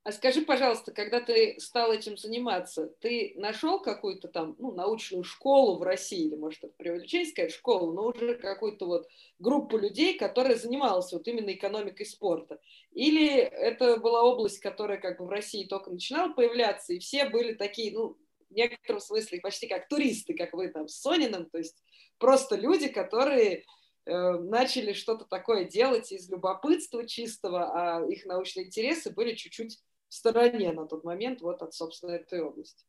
[0.03, 5.77] А скажи, пожалуйста, когда ты стал этим заниматься, ты нашел какую-то там ну, научную школу
[5.77, 9.07] в России, или, может, это преувеличение сказать, школу, но уже какую-то вот
[9.39, 12.59] группу людей, которая занималась вот именно экономикой спорта?
[12.91, 17.53] Или это была область, которая как бы в России только начинала появляться, и все были
[17.53, 18.17] такие, ну,
[18.49, 21.83] в некотором смысле почти как туристы, как вы там с Сониным, то есть
[22.17, 23.65] просто люди, которые
[24.05, 29.77] э, начали что-то такое делать из любопытства чистого, а их научные интересы были чуть-чуть
[30.09, 32.83] в стороне на тот момент вот от, собственно, этой области.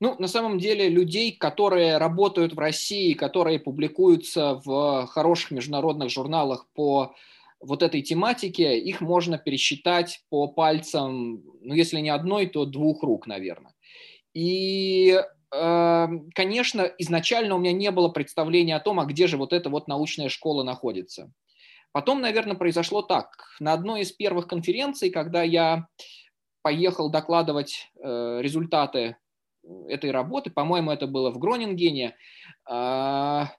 [0.00, 6.66] Ну, на самом деле, людей, которые работают в России, которые публикуются в хороших международных журналах
[6.72, 7.14] по
[7.60, 13.26] вот этой тематике, их можно пересчитать по пальцам, ну, если не одной, то двух рук,
[13.26, 13.74] наверное.
[14.32, 19.52] И эм, конечно, изначально у меня не было представления о том, а где же вот
[19.52, 21.30] эта вот научная школа находится.
[21.92, 23.56] Потом, наверное, произошло так.
[23.58, 25.86] На одной из первых конференций, когда я
[26.62, 29.16] поехал докладывать э, результаты
[29.88, 32.16] этой работы, по-моему, это было в Гронингене,
[32.66, 33.50] а,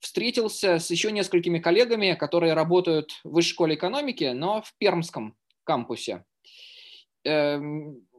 [0.00, 6.24] встретился с еще несколькими коллегами, которые работают в высшей школе экономики, но в Пермском кампусе.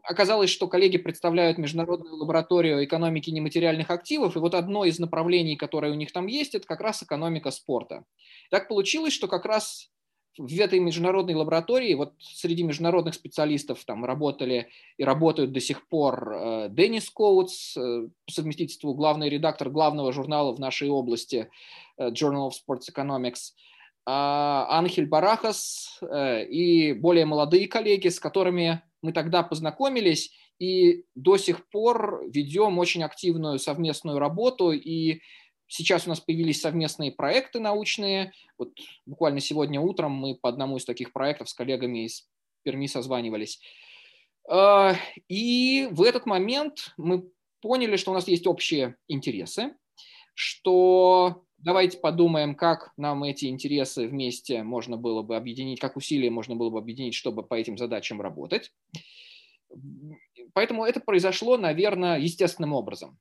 [0.08, 5.91] Оказалось, что коллеги представляют Международную лабораторию экономики нематериальных активов, и вот одно из направлений, которое
[5.91, 8.06] у них там есть, это как раз экономика спорта.
[8.50, 9.91] Так получилось, что как раз
[10.38, 16.32] в этой международной лаборатории, вот среди международных специалистов там работали и работают до сих пор
[16.32, 21.50] э, Деннис Коутс, э, по совместительству главный редактор главного журнала в нашей области
[21.98, 23.52] э, Journal of Sports Economics,
[24.06, 31.67] а, Анхель Барахас и более молодые коллеги, с которыми мы тогда познакомились и до сих
[31.69, 35.21] пор ведем очень активную совместную работу и
[35.69, 38.31] Сейчас у нас появились совместные проекты научные.
[38.57, 38.71] Вот
[39.05, 42.25] буквально сегодня утром мы по одному из таких проектов с коллегами из
[42.63, 43.60] Перми созванивались.
[44.49, 44.95] А,
[45.27, 47.29] и в этот момент мы
[47.62, 49.75] поняли, что у нас есть общие интересы,
[50.33, 56.56] что давайте подумаем, как нам эти интересы вместе можно было бы объединить, как усилия можно
[56.56, 58.72] было бы объединить, чтобы по этим задачам работать.
[60.54, 63.20] Поэтому это произошло, наверное, естественным образом.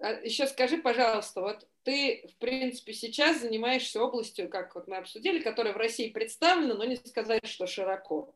[0.00, 5.42] А еще скажи, пожалуйста, вот ты, в принципе, сейчас занимаешься областью, как вот мы обсудили,
[5.42, 8.34] которая в России представлена, но не сказать, что широко.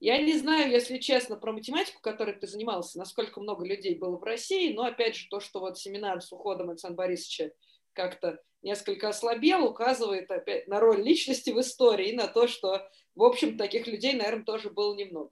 [0.00, 4.22] Я не знаю, если честно, про математику, которой ты занимался, насколько много людей было в
[4.22, 7.50] России, но, опять же, то, что вот семинар с уходом Александра Борисовича
[7.94, 13.24] как-то несколько ослабел, указывает опять на роль личности в истории и на то, что, в
[13.24, 15.30] общем, таких людей, наверное, тоже было немного.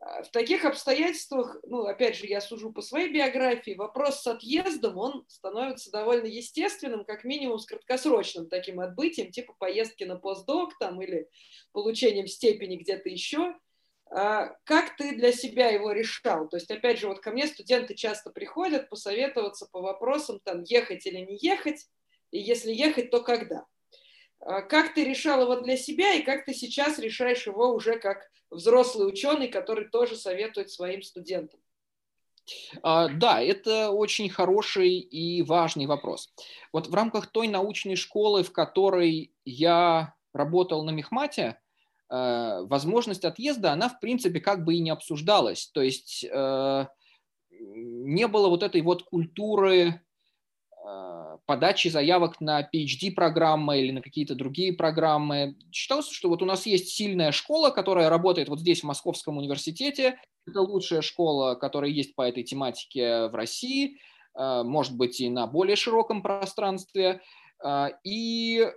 [0.00, 5.24] В таких обстоятельствах, ну, опять же, я сужу по своей биографии, вопрос с отъездом, он
[5.28, 11.28] становится довольно естественным, как минимум с краткосрочным таким отбытием, типа поездки на постдок там или
[11.72, 13.54] получением степени где-то еще.
[14.14, 16.46] А как ты для себя его решал?
[16.48, 21.06] То есть, опять же, вот ко мне студенты часто приходят посоветоваться по вопросам, там, ехать
[21.06, 21.86] или не ехать,
[22.30, 23.64] и если ехать, то когда?
[24.40, 28.28] А как ты решал его для себя, и как ты сейчас решаешь его уже как
[28.50, 31.60] взрослый ученый, который тоже советует своим студентам?
[32.82, 36.34] А, да, это очень хороший и важный вопрос.
[36.70, 41.61] Вот в рамках той научной школы, в которой я работал на Мехмате,
[42.12, 45.70] возможность отъезда, она в принципе как бы и не обсуждалась.
[45.72, 46.86] То есть э,
[47.50, 50.02] не было вот этой вот культуры
[50.84, 55.56] а, подачи заявок на PhD-программы или на какие-то другие программы.
[55.70, 60.18] Считалось, что вот у нас есть сильная школа, которая работает вот здесь, в Московском университете.
[60.46, 63.98] Это лучшая школа, которая есть по этой тематике в России,
[64.34, 67.20] может быть, и на более широком пространстве.
[68.02, 68.68] И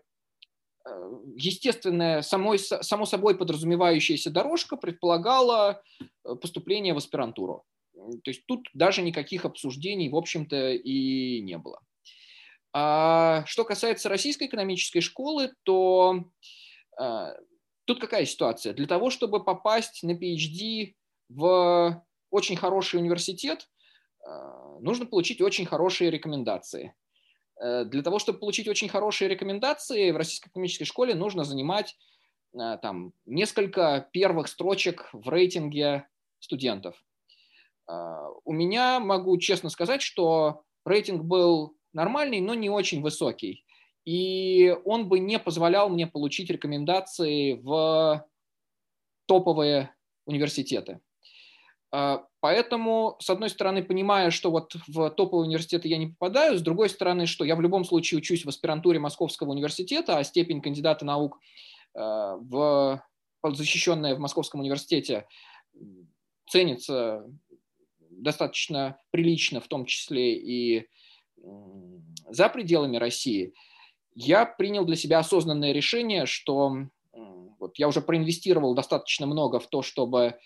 [1.35, 5.81] естественная, самой, само собой подразумевающаяся дорожка предполагала
[6.23, 7.63] поступление в аспирантуру.
[8.23, 11.79] То есть тут даже никаких обсуждений, в общем-то, и не было.
[12.73, 16.25] А что касается российской экономической школы, то
[16.99, 17.33] а,
[17.85, 18.73] тут какая ситуация?
[18.73, 20.93] Для того, чтобы попасть на PhD
[21.29, 23.69] в очень хороший университет,
[24.25, 26.93] а, нужно получить очень хорошие рекомендации.
[27.61, 31.97] Э, для того, чтобы получить очень хорошие рекомендации, в российской экономической школе нужно занимать
[32.57, 36.07] а, там, несколько первых строчек в рейтинге
[36.39, 37.03] студентов.
[37.87, 43.63] У меня, могу честно сказать, что рейтинг был нормальный, но не очень высокий.
[44.05, 48.27] И он бы не позволял мне получить рекомендации в
[49.27, 49.93] топовые
[50.25, 50.99] университеты.
[51.91, 56.61] А, поэтому, с одной стороны, понимая, что вот в топовые университеты я не попадаю, с
[56.61, 61.05] другой стороны, что я в любом случае учусь в аспирантуре Московского университета, а степень кандидата
[61.05, 61.39] наук,
[61.93, 63.01] а, в,
[63.43, 65.27] защищенная в Московском университете,
[66.49, 67.25] ценится
[67.99, 70.87] достаточно прилично, в том числе и
[72.29, 73.53] за пределами России,
[74.15, 76.87] я принял для себя осознанное решение, что
[77.59, 80.37] вот я уже проинвестировал достаточно много в то, чтобы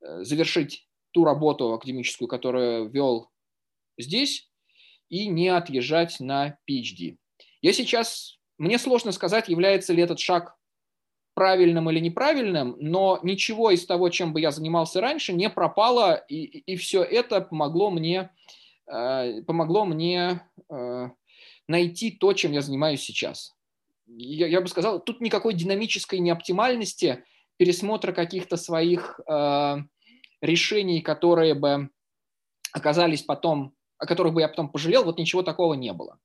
[0.00, 0.87] э, завершить
[1.18, 3.30] ту работу академическую, которую вел
[3.98, 4.48] здесь,
[5.08, 7.16] и не отъезжать на PhD.
[7.60, 10.56] Я сейчас, мне сложно сказать, является ли этот шаг
[11.34, 16.44] правильным или неправильным, но ничего из того, чем бы я занимался раньше, не пропало, и,
[16.44, 18.30] и все это помогло мне
[18.88, 21.08] Э, помогло мне э,
[21.66, 23.54] найти то, чем я занимаюсь сейчас.
[24.06, 27.24] Я, я бы сказал, тут никакой динамической неоптимальности,
[27.58, 29.76] пересмотра каких-то своих э,
[30.40, 31.90] решений, которые бы
[32.72, 36.18] оказались потом, о которых бы я потом пожалел, вот ничего такого не было.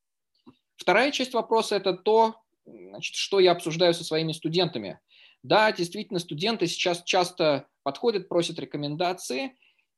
[0.75, 4.99] Вторая часть вопроса– это то, значит, что я обсуждаю со своими студентами.
[5.43, 9.57] Да, действительно, студенты сейчас часто подходят, просят рекомендации,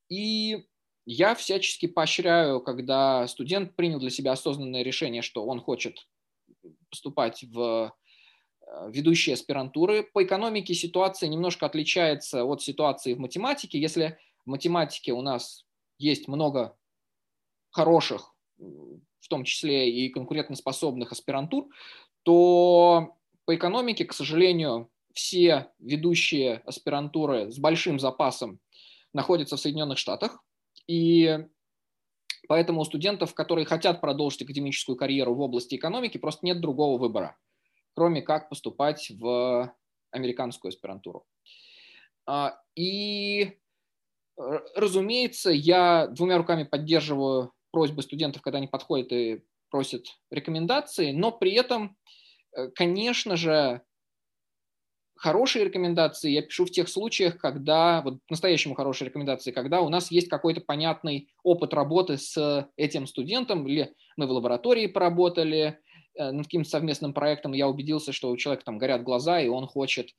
[0.10, 0.65] и
[1.06, 6.08] я всячески поощряю, когда студент принял для себя осознанное решение, что он хочет
[6.89, 7.93] поступать в
[8.88, 10.04] ведущие аспирантуры.
[10.04, 13.80] По экономике ситуация немножко отличается от ситуации в математике.
[13.80, 15.65] Если в математике у нас
[15.97, 16.78] есть много
[17.71, 21.67] хороших, в том числе и конкурентоспособных аспирантур,
[22.23, 28.60] то по экономике, к сожалению, все ведущие аспирантуры с большим запасом
[29.13, 30.43] находятся в Соединенных Штатах.
[30.88, 31.39] И
[32.47, 37.38] поэтому у студентов, которые хотят продолжить академическую карьеру в области экономики, просто нет другого выбора,
[37.95, 39.73] кроме как поступать в
[40.12, 41.25] американскую аспирантуру.
[42.27, 43.58] А, и,
[44.38, 51.53] разумеется, я двумя руками поддерживаю просьбы студентов, когда они подходят и просят рекомендации, но при
[51.53, 51.97] этом,
[52.55, 53.81] э, конечно же,
[55.15, 60.12] хорошие рекомендации я пишу в тех случаях, когда, вот по-настоящему хорошие рекомендации, когда у нас
[60.12, 65.79] есть какой-то понятный опыт работы с этим студентом, или мы в лаборатории поработали
[66.17, 70.10] над каким-то совместным проектом, я убедился, что у человека там горят глаза, и он хочет,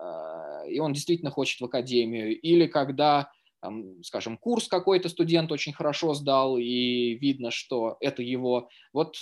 [0.00, 5.72] э, и он действительно хочет в академию, или когда там, скажем, курс какой-то студент очень
[5.72, 8.68] хорошо сдал, и видно, что это его.
[8.92, 9.16] Вот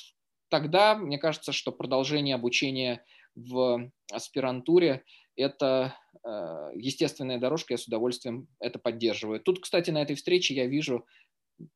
[0.48, 3.04] тогда, мне кажется, что продолжение обучения
[3.34, 5.04] в аспирантуре–
[5.36, 9.40] это э, естественная дорожка, я с удовольствием это поддерживаю.
[9.40, 11.04] Тут, кстати, на этой встрече я вижу,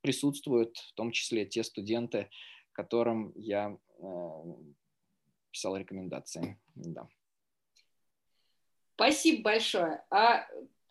[0.01, 2.29] присутствуют в том числе те студенты,
[2.73, 3.92] которым я э,
[5.51, 6.59] писал рекомендации.
[6.75, 7.09] Да.
[8.95, 10.05] Спасибо большое.
[10.11, 10.47] А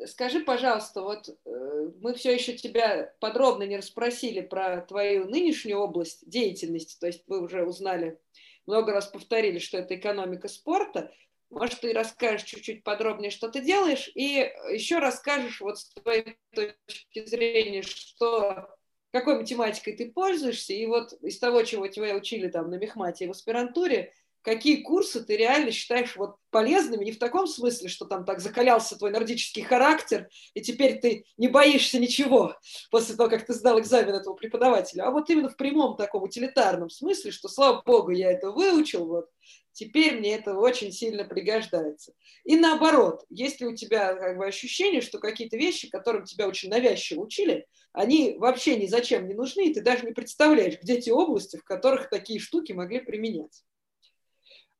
[0.05, 6.27] скажи, пожалуйста, вот э, мы все еще тебя подробно не расспросили про твою нынешнюю область
[6.29, 8.19] деятельности, то есть мы уже узнали
[8.65, 11.11] много раз повторили, что это экономика спорта.
[11.49, 17.25] Может, ты расскажешь чуть-чуть подробнее, что ты делаешь, и еще расскажешь вот с твоей точки
[17.25, 18.69] зрения, что
[19.11, 23.27] какой математикой ты пользуешься, и вот из того, чего тебя учили там на мехмате и
[23.27, 28.25] в аспирантуре, какие курсы ты реально считаешь вот полезными, не в таком смысле, что там
[28.25, 32.55] так закалялся твой нордический характер, и теперь ты не боишься ничего
[32.89, 36.89] после того, как ты сдал экзамен этого преподавателя, а вот именно в прямом таком утилитарном
[36.89, 39.29] смысле, что, слава богу, я это выучил, вот,
[39.73, 42.13] теперь мне это очень сильно пригождается.
[42.43, 46.69] И наоборот, есть ли у тебя как бы ощущение, что какие-то вещи, которым тебя очень
[46.69, 51.13] навязчиво учили, они вообще ни зачем не нужны, и ты даже не представляешь, где те
[51.13, 53.63] области, в которых такие штуки могли применяться.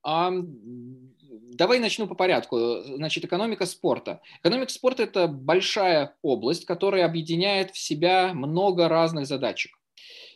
[0.04, 2.82] А, давай начну по порядку.
[2.84, 4.22] Значит, экономика спорта.
[4.42, 9.78] Экономика спорта– это большая область, которая объединяет в себя много разных задачек.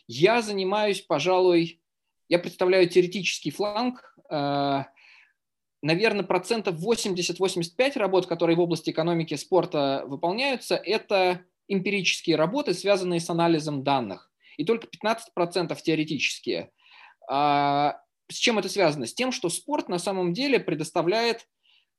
[0.06, 1.80] Я занимаюсь, пожалуй,
[2.28, 4.15] я представляю теоретический фланг.
[4.30, 4.86] А,
[5.82, 13.30] наверное, процентов 80-85 работ, которые в области экономики спорта выполняются, это эмпирические работы, связанные с
[13.30, 14.30] анализом данных.
[14.56, 16.70] И только 15% теоретические.
[17.28, 19.06] А, с чем это связано?
[19.06, 21.46] С тем, что спорт на самом деле предоставляет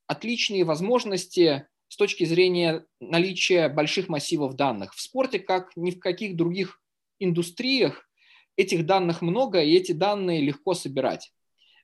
[0.07, 4.93] отличные возможности с точки зрения наличия больших массивов данных.
[4.93, 6.81] В спорте, как ни в каких других
[7.19, 8.07] индустриях,
[8.55, 11.31] этих данных много, и эти данные легко собирать.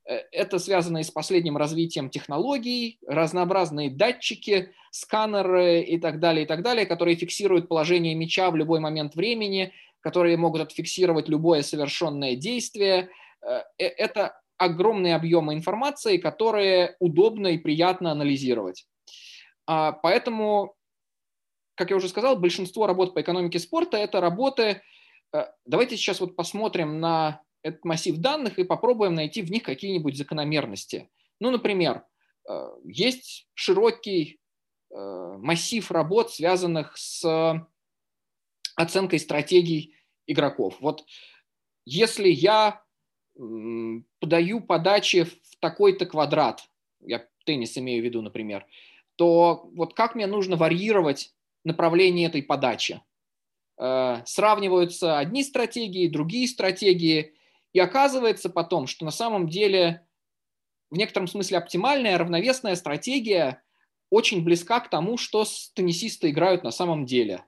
[0.08, 6.48] Э, это связано и с последним развитием технологий, разнообразные датчики, сканеры и так далее, и
[6.48, 12.36] так далее, которые фиксируют положение мяча в любой момент времени, которые могут отфиксировать любое совершенное
[12.36, 13.10] действие–
[13.44, 18.86] Э, э, это огромные объемы информации, которые удобно и приятно анализировать.
[19.66, 20.76] А, поэтому,
[21.76, 24.82] как я уже сказал, большинство работ по экономике спорта– это работы…
[25.66, 31.10] Давайте сейчас вот посмотрим на этот массив данных и попробуем найти в них какие-нибудь закономерности.
[31.39, 32.06] Ну, например,
[32.84, 34.39] есть широкий
[34.91, 37.67] массив работ, связанных с
[38.76, 39.95] оценкой стратегий
[40.28, 40.78] игроков.
[40.80, 41.06] Вот
[41.86, 42.84] если я
[44.19, 46.69] подаю подачи в такой-то квадрат,
[47.02, 48.65] я теннис имею в виду, например,
[49.15, 53.02] то вот как мне нужно варьировать направление этой подачи?
[53.78, 57.34] Э, сравниваются одни стратегии, другие стратегии,
[57.74, 60.05] и оказывается потом, что на самом деле
[60.89, 63.61] в некотором смысле оптимальная равновесная стратегия
[64.09, 67.43] очень близка к тому, что теннисисты играют на самом деле.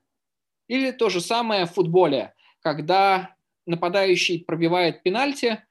[0.68, 5.64] Или то же самое в футболе, когда нападающий пробивает пенальти–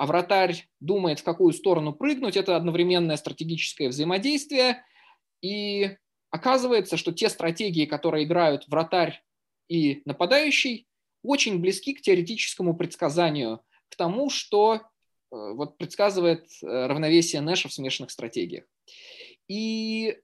[0.00, 4.82] а вратарь думает, в какую сторону прыгнуть, это одновременное стратегическое взаимодействие.
[5.42, 5.96] И
[6.30, 9.22] оказывается, что те стратегии, которые играют вратарь
[9.68, 10.86] и нападающий,
[11.22, 13.60] очень близки к теоретическому предсказанию,
[13.90, 14.80] к тому, что
[15.30, 18.64] вот предсказывает равновесие Нэша в смешанных стратегиях.
[19.48, 20.18] И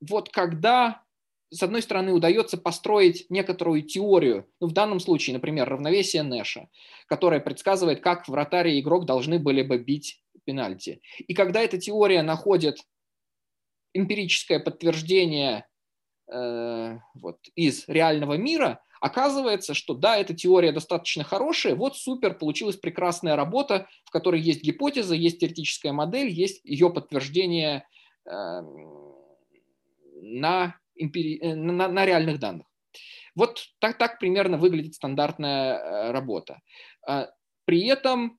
[0.00, 1.02] вот когда
[1.50, 6.68] с одной стороны, удается построить некоторую теорию, ну, в данном случае, например, равновесие Нэша,
[7.06, 11.00] которое предсказывает, как вратарь и игрок должны были бы бить пенальти.
[11.18, 12.78] И когда эта теория находит
[13.94, 15.66] эмпирическое подтверждение
[16.30, 22.76] э, вот, из реального мира, оказывается, что да, эта теория достаточно хорошая, вот супер, получилась
[22.76, 27.86] прекрасная работа, в которой есть гипотеза, есть теоретическая модель, есть ее подтверждение
[28.24, 28.60] э,
[30.22, 31.38] на эмпири...
[31.40, 32.66] Э, на, на реальных данных.
[33.34, 36.60] Вот так, так примерно выглядит стандартная э, работа.
[37.06, 37.28] А,
[37.66, 38.38] при этом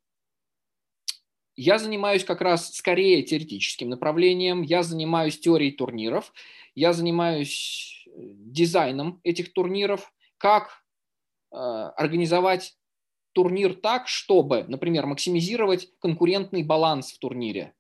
[1.56, 6.34] я занимаюсь как раз скорее теоретическим направлением, я занимаюсь теорией турниров,
[6.76, 10.84] я занимаюсь э, дизайном этих турниров, как
[11.52, 12.78] организовать
[13.34, 17.74] турнир так, чтобы, например, максимизировать конкурентный баланс в турнире,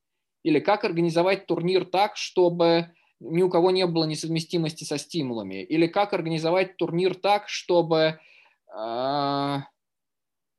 [0.43, 5.88] или как организовать турнир так, чтобы ни у кого не было несовместимости со стимулами, или
[5.88, 8.20] как организовать турнир так, чтобы
[8.72, 9.58] э,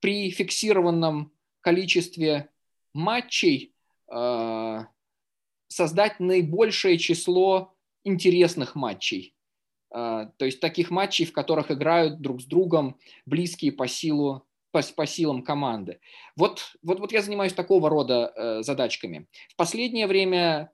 [0.01, 2.51] при фиксированном количестве
[2.93, 3.75] матчей
[4.13, 4.85] э,
[5.69, 9.35] создать наибольшее число интересных матчей.
[9.95, 14.83] Э, то есть таких матчей, в которых играют друг с другом близкие по силу по,
[14.83, 15.99] по силам команды.
[16.37, 19.27] Вот, вот, вот я занимаюсь такого рода э, задачками.
[19.49, 20.71] В последнее время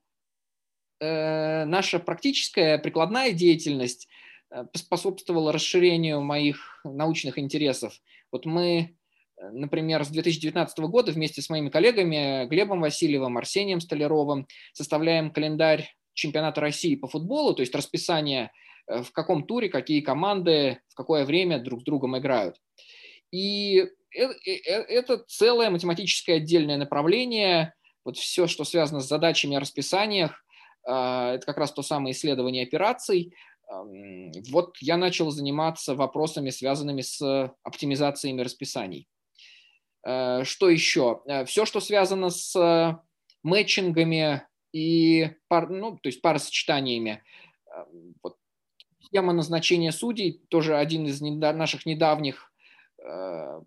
[1.01, 4.09] Э, наша практическая прикладная деятельность
[4.51, 8.01] э, способствовала расширению моих научных интересов.
[8.31, 8.97] Вот мы,
[9.37, 15.95] э, например, с 2019 года вместе с моими коллегами Глебом Васильевым, Арсением Столяровым составляем календарь
[16.15, 18.53] чемпионата России по футболу, то есть расписание,
[18.87, 22.57] в каком туре какие команды в какое время друг с другом играют.
[23.30, 27.74] И это целое математическое отдельное направление,
[28.05, 30.45] вот все, что связано с задачами о расписаниях,
[30.87, 33.35] а, это как раз то самое исследование операций.
[34.51, 39.09] Вот я начал заниматься вопросами, связанными с оптимизациями расписаний.
[40.03, 41.22] Что еще?
[41.47, 43.01] Все, что связано с
[43.43, 47.24] мэтчингами и пар, ну, то есть паросочетаниями.
[48.22, 48.37] Вот.
[49.12, 52.50] Тема назначения судей тоже один из наших недавних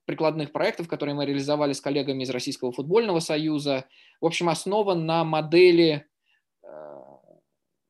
[0.06, 3.86] прикладных проектов, которые мы реализовали с коллегами из Российского футбольного союза.
[4.20, 6.08] В общем, основан на модели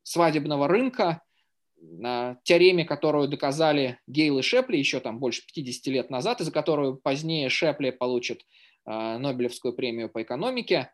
[0.08, 1.22] свадебного рынка,
[1.80, 6.50] на теореме, которую доказали Гейл и Шепли еще там больше 50 лет назад, и за
[6.50, 8.42] которую позднее Шепли получит
[8.86, 10.90] э, Нобелевскую премию по экономике.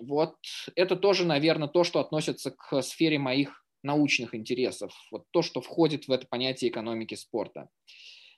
[0.00, 0.36] Вот
[0.74, 6.08] это тоже, наверное, то, что относится к сфере моих научных интересов, вот то, что входит
[6.08, 7.68] в это понятие экономики спорта.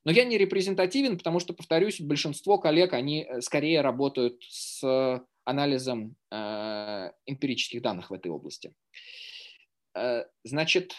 [0.04, 6.16] Но я не репрезентативен, потому что, повторюсь, большинство коллег, они э, скорее работают с анализом
[6.30, 8.72] э, эмпирических данных в этой области.
[9.96, 10.94] Э, значит,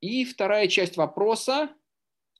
[0.00, 1.70] и вторая часть вопроса,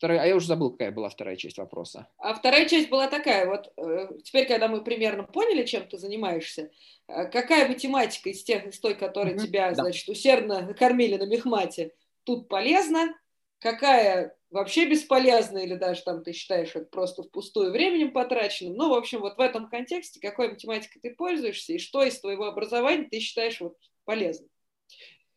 [0.04, 2.08] вторая, а я уже забыл, какая была вторая часть вопроса.
[2.18, 6.70] А вторая часть была такая, вот э, теперь, когда мы примерно поняли, чем ты занимаешься,
[7.08, 9.46] э, какая математика из тех, из той, которой mm-hmm.
[9.46, 9.82] тебя, да.
[9.82, 11.94] значит, усердно кормили на мехмате,
[12.24, 13.14] тут полезна,
[13.60, 18.74] какая вообще бесполезна, или даже там ты считаешь это просто впустую временем потраченным.
[18.74, 22.44] Ну, в общем, вот в этом контексте, какой математикой ты пользуешься и что из твоего
[22.44, 24.50] образования ты считаешь вот полезным?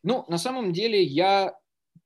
[0.02, 1.58] Ну, на самом деле я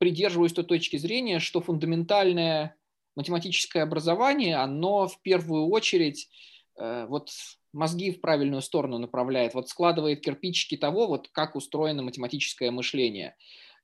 [0.03, 2.75] придерживаюсь той точки зрения, что фундаментальное
[3.15, 6.29] математическое образование, оно в первую очередь
[6.77, 7.29] э, вот
[7.73, 13.37] мозги в правильную сторону направляет, вот складывает кирпичики того, вот как устроено математическое мышление.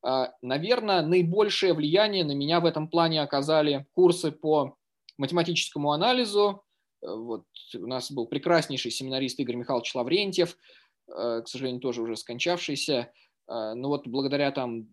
[0.05, 4.75] Э, наверное, наибольшее влияние на меня в этом плане оказали курсы по
[5.19, 6.65] математическому анализу.
[7.01, 7.45] Э, вот
[7.77, 10.57] у нас был прекраснейший семинарист Игорь Михайлович Лаврентьев,
[11.07, 13.13] к сожалению, тоже уже скончавшийся.
[13.47, 14.89] Ну вот благодаря там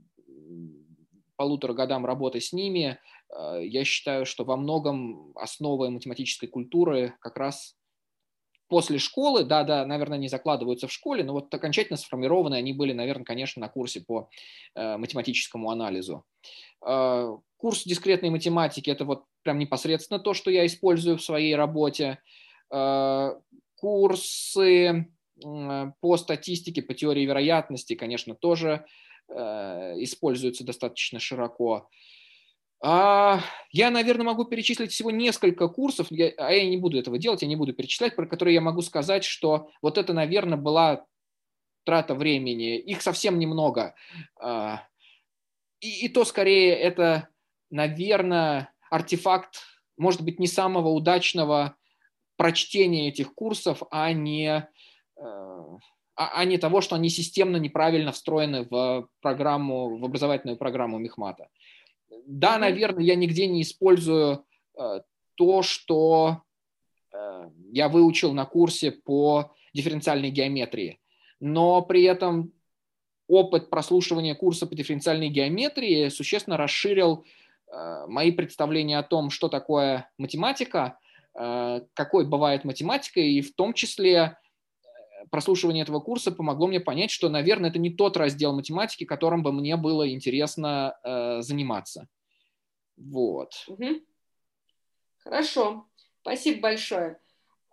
[1.35, 7.37] полутора годам работы с ними, а, я считаю, что во многом основы математической культуры как
[7.37, 7.75] раз
[8.67, 12.93] после школы, да, да, наверное, не закладываются в школе, но вот окончательно сформированы они были,
[12.93, 14.29] наверное, конечно, на курсе по
[14.73, 16.25] э, математическому анализу.
[16.85, 22.17] Э, курс дискретной математики– это вот прям непосредственно то, что я использую в своей работе.
[22.73, 23.35] Э,
[23.75, 25.07] курсы
[25.43, 28.85] Э, по статистике, по теории вероятности, конечно, тоже э,
[29.29, 31.89] используются достаточно широко.
[32.83, 37.47] А, я, наверное, могу перечислить всего несколько курсов, а я не буду этого делать, я
[37.47, 41.05] не буду перечислять, про которые я могу сказать, что вот это, наверное, была
[41.83, 42.77] трата времени.
[42.77, 43.95] Их совсем немного.
[44.39, 44.87] А,
[45.79, 47.29] и, и то, скорее, это,
[47.69, 49.61] наверное, артефакт
[49.97, 51.75] может быть, не самого удачного
[52.37, 54.67] прочтения этих курсов, а не,
[56.15, 61.49] а, а не того, что они системно неправильно встроены в программу, в образовательную программу Мехмата.
[62.25, 64.45] Да, наверное, я нигде не использую
[65.35, 66.41] то, что
[67.71, 70.99] я выучил на курсе по дифференциальной геометрии,
[71.39, 72.53] но при этом
[73.27, 77.25] опыт прослушивания курса по дифференциальной геометрии существенно расширил
[77.67, 80.99] э, мои представления о том, что такое математика,
[81.33, 84.35] э, какой бывает математика, и в том числе э,
[85.31, 89.51] прослушивание этого курса помогло мне понять, что, наверное, это не тот раздел математики, которым бы
[89.51, 90.95] мне было интересно
[91.41, 92.07] заниматься.
[92.97, 93.51] Вот.
[95.23, 95.87] Хорошо.
[96.21, 97.19] Спасибо большое.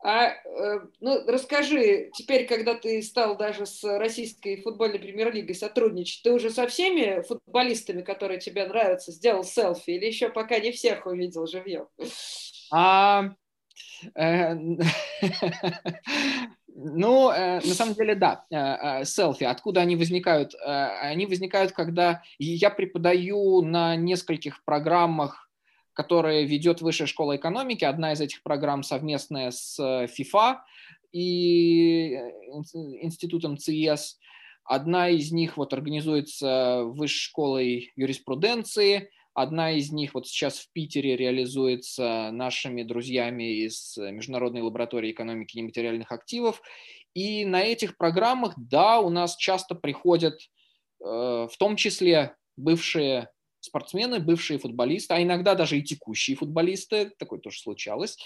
[0.05, 6.33] А э, ну, расскажи, теперь, когда ты стал даже с российской футбольной премьер-лигой сотрудничать, ты
[6.33, 11.47] уже со всеми футболистами, которые тебе нравятся, сделал селфи или еще пока не всех увидел
[11.47, 11.87] живьем?
[12.73, 13.31] А,
[14.17, 14.57] э,
[16.75, 19.45] ну, э, на самом деле, да, э, э, селфи.
[19.45, 20.55] Откуда они возникают?
[20.55, 25.49] Э, они возникают, когда я преподаю на нескольких программах
[25.95, 27.85] которая ведет Высшая школа экономики.
[27.85, 30.57] Одна из этих программ совместная с FIFA
[31.13, 32.31] и э,
[33.03, 34.19] институтом ЦИЭС.
[34.65, 39.11] Одна из них вот организуется Высшей школой юриспруденции.
[39.35, 46.13] Одна из них вот сейчас в Питере реализуется нашими друзьями из Международной лаборатории экономики нематериальных
[46.13, 46.61] активов.
[47.15, 53.31] И на этих программах, да, у нас часто приходят, э, в том числе бывшие
[53.61, 58.19] спортсмены, бывшие футболисты, а иногда даже и текущие футболисты, такое тоже случалось.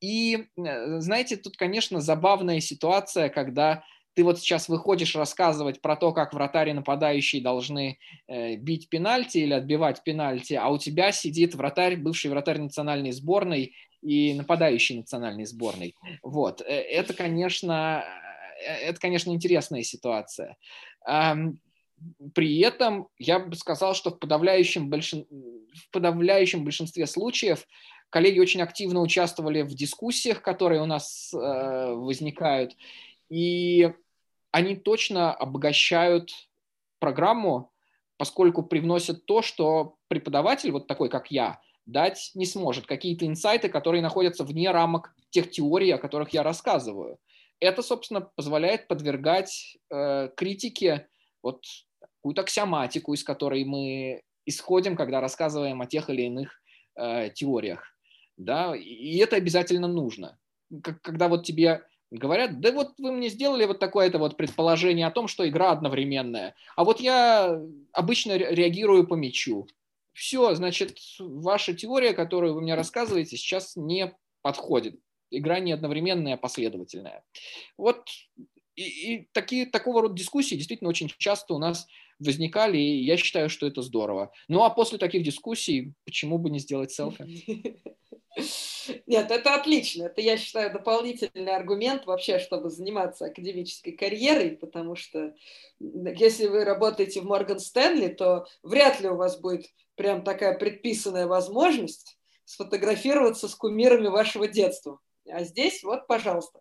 [0.00, 3.84] И, э, знаете, тут, конечно, забавная ситуация, когда
[4.14, 9.52] ты вот сейчас выходишь рассказывать про то, как вратари нападающие должны э, бить пенальти или
[9.52, 15.94] отбивать пенальти, а у тебя сидит вратарь, бывший вратарь национальной сборной и нападающий национальной сборной.
[16.22, 18.04] Вот, э, это, конечно,
[18.60, 20.56] э, это, конечно, интересная ситуация.
[22.34, 25.26] При этом я бы сказал, что в подавляющем, большин...
[25.30, 27.66] в подавляющем большинстве случаев
[28.10, 32.76] коллеги очень активно участвовали в дискуссиях, которые у нас э, возникают,
[33.28, 33.92] и
[34.50, 36.30] они точно обогащают
[36.98, 37.70] программу,
[38.16, 42.86] поскольку привносят то, что преподаватель, вот такой как я, дать не сможет.
[42.86, 47.18] Какие-то инсайты, которые находятся вне рамок тех теорий, о которых я рассказываю.
[47.60, 51.08] Это, собственно, позволяет подвергать э, критике
[51.42, 51.64] вот
[52.00, 56.60] какую-то аксиоматику, из которой мы исходим, когда рассказываем о тех или иных
[56.96, 57.84] э, теориях.
[58.36, 58.76] Да?
[58.76, 60.38] И это обязательно нужно.
[61.02, 65.28] Когда вот тебе говорят, да вот вы мне сделали вот такое-то вот предположение о том,
[65.28, 67.60] что игра одновременная, а вот я
[67.92, 69.66] обычно реагирую по мячу.
[70.12, 74.98] Все, значит, ваша теория, которую вы мне рассказываете, сейчас не подходит.
[75.30, 77.22] Игра не одновременная, а последовательная.
[77.76, 78.08] Вот
[78.74, 81.86] и, и такие, такого рода дискуссии действительно очень часто у нас
[82.18, 84.32] возникали, и я считаю, что это здорово.
[84.48, 87.24] Ну а после таких дискуссий, почему бы не сделать селфи?
[89.06, 90.04] Нет, это отлично.
[90.04, 95.34] Это, я считаю, дополнительный аргумент вообще, чтобы заниматься академической карьерой, потому что
[95.80, 99.66] если вы работаете в Морган Стэнли, то вряд ли у вас будет
[99.96, 105.00] прям такая предписанная возможность сфотографироваться с кумирами вашего детства.
[105.28, 106.60] А здесь вот, пожалуйста.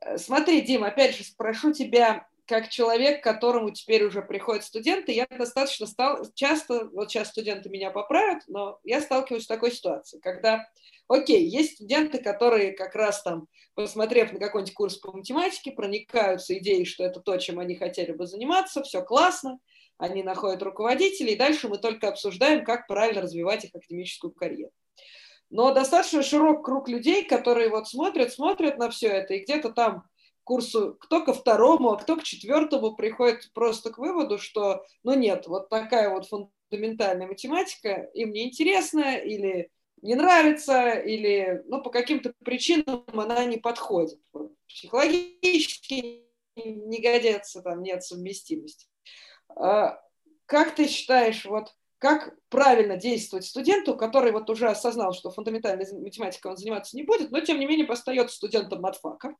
[0.00, 5.26] Э, смотри, Дим, опять же спрошу тебя, как человек, которому теперь уже приходят студенты, я
[5.26, 10.68] достаточно стал, часто, вот сейчас студенты меня поправят, но я сталкиваюсь с такой ситуацией, когда,
[11.08, 16.84] окей, есть студенты, которые как раз там, посмотрев на какой-нибудь курс по математике, проникаются идеей,
[16.84, 19.58] что это то, чем они хотели бы заниматься, все классно,
[19.98, 24.72] они находят руководителей, и дальше мы только обсуждаем, как правильно развивать их академическую карьеру.
[25.48, 30.04] Но достаточно широк круг людей, которые вот смотрят, смотрят на все это, и где-то там
[30.44, 35.46] курсу, кто ко второму, а кто к четвертому приходит просто к выводу, что, ну нет,
[35.46, 39.70] вот такая вот фундаментальная математика им не интересна или
[40.02, 44.18] не нравится, или ну, по каким-то причинам она не подходит.
[44.68, 46.24] Психологически
[46.56, 48.86] не годится, там нет совместимости.
[49.48, 50.02] А
[50.46, 56.50] как ты считаешь, вот как правильно действовать студенту, который вот уже осознал, что фундаментальной математикой
[56.50, 59.36] он заниматься не будет, но тем не менее остается студентом матфака.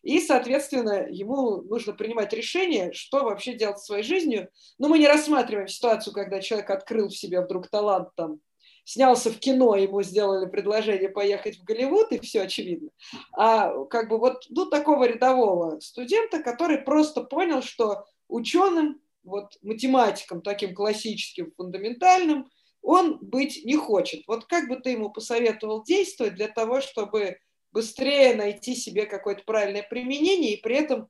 [0.00, 4.48] И, соответственно, ему нужно принимать решение, что вообще делать со своей жизнью.
[4.78, 8.40] Но мы не рассматриваем ситуацию, когда человек открыл в себе вдруг талант, там,
[8.84, 12.88] снялся в кино, ему сделали предложение поехать в Голливуд, и все очевидно.
[13.36, 20.40] А как бы вот ну, такого рядового студента, который просто понял, что ученым вот математикам
[20.40, 22.48] таким классическим, фундаментальным,
[22.82, 24.22] он быть не хочет.
[24.26, 27.38] Вот как бы ты ему посоветовал действовать для того, чтобы
[27.72, 31.08] быстрее найти себе какое-то правильное применение и при этом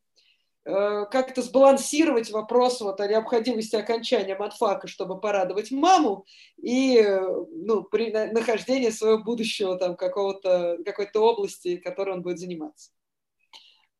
[0.65, 6.25] э, как-то сбалансировать вопрос вот о необходимости окончания матфака, чтобы порадовать маму,
[6.61, 12.91] и ну, при нахождении своего будущего там какого-то, какой-то области, которой он будет заниматься.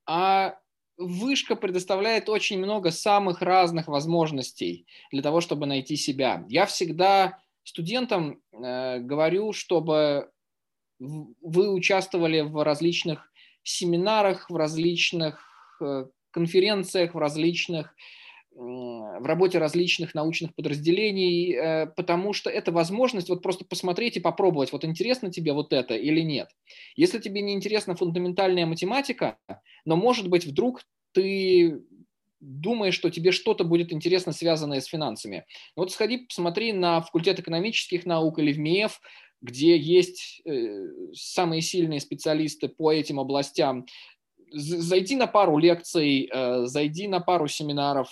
[0.07, 0.59] А
[0.97, 6.45] вышка предоставляет очень много самых разных возможностей для того, чтобы найти себя.
[6.49, 10.31] Я всегда студентам э, говорю, чтобы
[10.99, 13.31] вы участвовали в различных
[13.63, 15.41] семинарах, в различных
[15.81, 17.95] э, конференциях, в различных
[18.57, 24.73] в работе различных научных подразделений, э, потому что это возможность вот просто посмотреть и попробовать,
[24.73, 26.49] вот интересно тебе вот это или нет.
[26.97, 29.39] Если тебе не интересна фундаментальная математика,
[29.85, 30.83] но может быть вдруг
[31.13, 31.83] ты
[32.41, 35.45] думаешь, что тебе что-то будет интересно, связанное с финансами.
[35.75, 39.01] Вот сходи, посмотри на факультет экономических наук или в МИЭФ,
[39.43, 43.87] где есть э, самые сильные специалисты по этим областям.
[44.51, 48.09] Зайди на пару лекций, э, зайди на пару семинаров,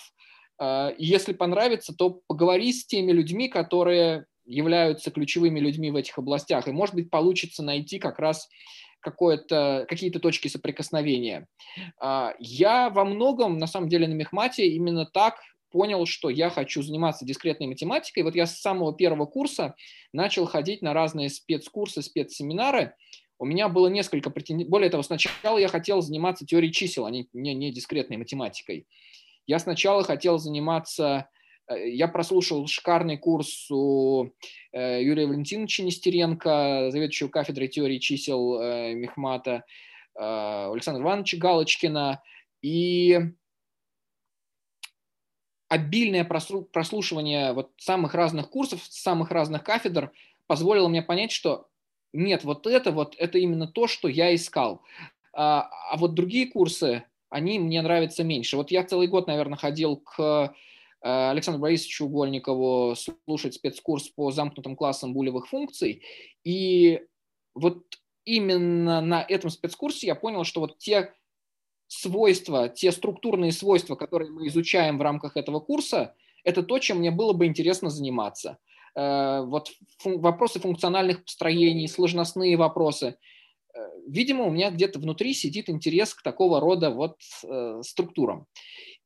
[0.97, 6.67] если понравится, то поговори с теми людьми, которые являются ключевыми людьми в этих областях.
[6.67, 8.47] И, может быть, получится найти как раз
[9.01, 11.47] какие-то точки соприкосновения.
[11.99, 15.35] А, я во многом, на самом деле, на Мехмате именно так
[15.69, 18.23] понял, что я хочу заниматься дискретной математикой.
[18.23, 19.75] Вот я с самого первого курса
[20.13, 22.95] начал ходить на разные спецкурсы, спецсеминары.
[23.37, 24.65] У меня было несколько претензий.
[24.65, 28.87] Более того, сначала я хотел заниматься теорией чисел, а не, не, не дискретной математикой.
[29.47, 31.29] Я сначала хотел заниматься,
[31.67, 34.29] э, я прослушал шикарный курс у
[34.71, 39.63] э, Юрия Валентиновича Нестеренко, заведующего кафедрой теории чисел э, Мехмата,
[40.17, 42.23] Александра Ивановича Галочкина,
[42.61, 43.19] и
[45.67, 50.13] обильное прослушивание вот самых разных курсов, самых разных кафедр
[50.47, 51.67] позволило мне понять, что
[52.13, 54.83] нет, вот это вот, это именно то, что я искал.
[55.33, 57.03] А, а вот другие курсы,
[57.35, 58.55] они мне нравятся меньше.
[58.55, 60.53] Вот я целый год, наверное, ходил к
[61.01, 66.01] э, Александру Борисовичу Угольникову слушать спецкурс по замкнутым классам булевых функций.
[66.45, 67.01] И
[67.53, 67.83] вот
[68.23, 71.13] именно на этом спецкурсе я понял, что вот те
[71.87, 76.15] свойства, те структурные свойства, которые мы изучаем в рамках этого курса,
[76.45, 78.59] это то, чем мне было бы интересно заниматься.
[78.95, 79.73] Э, вот
[80.05, 83.17] вопросы функциональных построений, сложностные вопросы–
[84.07, 88.47] видимо, у меня где-то внутри сидит интерес к такого рода вот э, структурам.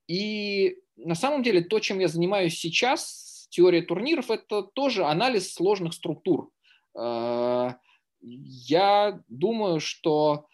[0.07, 5.93] И на самом деле то, чем я занимаюсь сейчас, теория турниров, это тоже анализ сложных
[5.93, 6.51] структур.
[6.99, 7.73] Э,
[8.21, 10.47] я думаю, что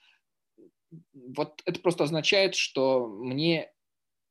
[1.14, 3.72] вот это просто означает, что мне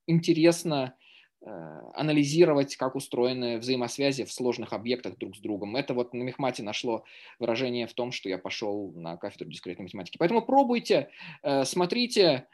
[0.07, 1.04] интересно Э,
[1.45, 5.77] анализировать, как устроены взаимосвязи в сложных объектах друг с другом.
[5.77, 7.05] Это вот на Мехмате нашло
[7.39, 10.17] выражение в том, что я пошел на кафедру дискретной математики.
[10.17, 11.11] Поэтому пробуйте,
[11.43, 12.47] э, смотрите,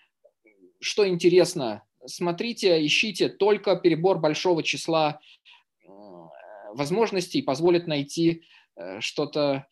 [0.80, 5.20] что интересно, смотрите, ищите, только перебор большого числа
[5.84, 5.88] э,
[6.74, 8.42] возможностей позволит найти
[9.00, 9.66] что-то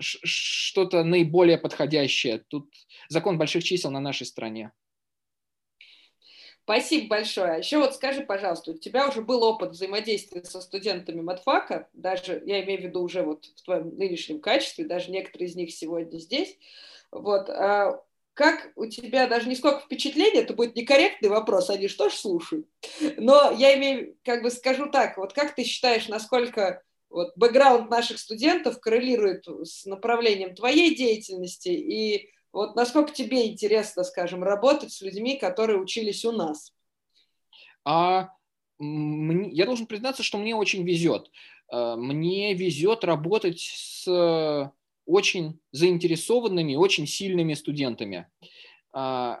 [0.00, 2.38] что-то наиболее подходящее.
[2.48, 2.72] Тут
[3.08, 4.72] закон больших чисел на нашей стороне.
[6.68, 7.52] Спасибо большое.
[7.52, 12.42] А еще вот скажи, пожалуйста, у тебя уже был опыт взаимодействия со студентами матфака, даже,
[12.44, 16.18] я имею в виду уже вот в твоем нынешнем качестве, даже некоторые из них сегодня
[16.18, 16.58] здесь.
[17.10, 18.02] Вот, а
[18.34, 22.66] как у тебя даже не сколько впечатлений, это будет некорректный вопрос, они что ж слушают.
[23.16, 28.18] Но я имею, как бы скажу так, вот как ты считаешь, насколько вот бэкграунд наших
[28.18, 35.38] студентов коррелирует с направлением твоей деятельности и вот насколько тебе интересно, скажем, работать с людьми,
[35.38, 36.72] которые учились у нас?
[37.84, 38.30] А,
[38.80, 41.30] я должен признаться, что мне очень везет.
[41.70, 44.72] А, мне везет работать с
[45.08, 48.28] очень заинтересованными, очень сильными студентами.
[48.92, 49.40] А,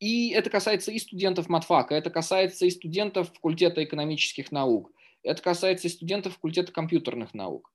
[0.00, 4.90] и это касается и студентов матфака, это касается и студентов факультета экономических наук,
[5.22, 7.72] это касается и студентов факультета компьютерных наук.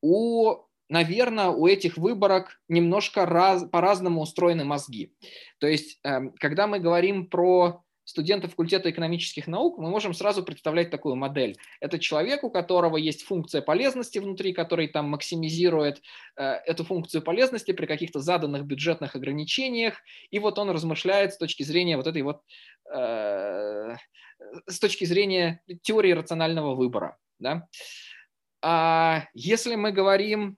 [0.00, 0.56] У
[0.88, 5.12] наверное, у этих выборок немножко раз, по-разному устроены мозги.
[5.58, 10.90] То есть, эм, когда мы говорим про студента факультета экономических наук, мы можем сразу представлять
[10.90, 11.56] такую модель.
[11.80, 16.00] Это человек, у которого есть функция полезности внутри, который там максимизирует
[16.36, 21.64] э, эту функцию полезности при каких-то заданных бюджетных ограничениях, и вот он размышляет с точки
[21.64, 22.42] зрения вот этой вот,
[22.94, 23.96] э,
[24.66, 27.18] с точки зрения теории рационального выбора.
[27.40, 27.66] Да?
[28.62, 30.56] А если мы говорим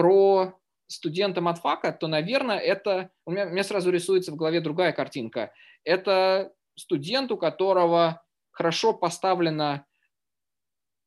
[0.00, 3.10] про студента матфака, то, наверное, это...
[3.26, 5.52] У меня, у меня сразу рисуется в голове другая картинка.
[5.84, 9.84] Это студент, у которого хорошо поставлена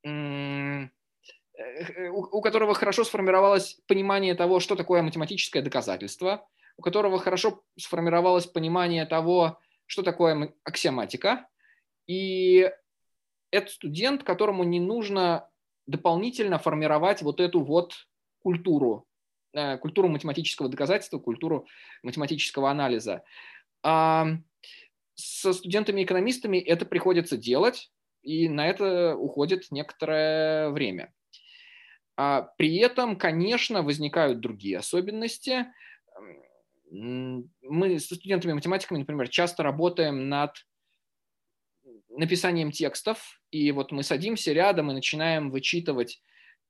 [0.05, 0.83] э,
[2.11, 9.07] у которого хорошо сформировалось понимание того, что такое математическое доказательство, у которого хорошо сформировалось понимание
[9.07, 11.47] того, что такое аксиоматика,
[12.05, 12.71] и
[13.49, 15.49] это студент, которому не нужно
[15.87, 17.95] дополнительно формировать вот эту вот
[18.43, 19.07] культуру,
[19.53, 21.65] э, культуру математического доказательства, культуру
[22.03, 23.23] математического анализа.
[23.83, 24.27] А
[25.15, 27.91] со студентами-экономистами это приходится делать,
[28.21, 31.13] и на это уходит некоторое время.
[32.15, 35.65] А при этом, конечно, возникают другие особенности.
[36.91, 40.55] Мы со студентами-математиками, например, часто работаем над
[42.09, 46.21] написанием текстов, и вот мы садимся рядом и начинаем вычитывать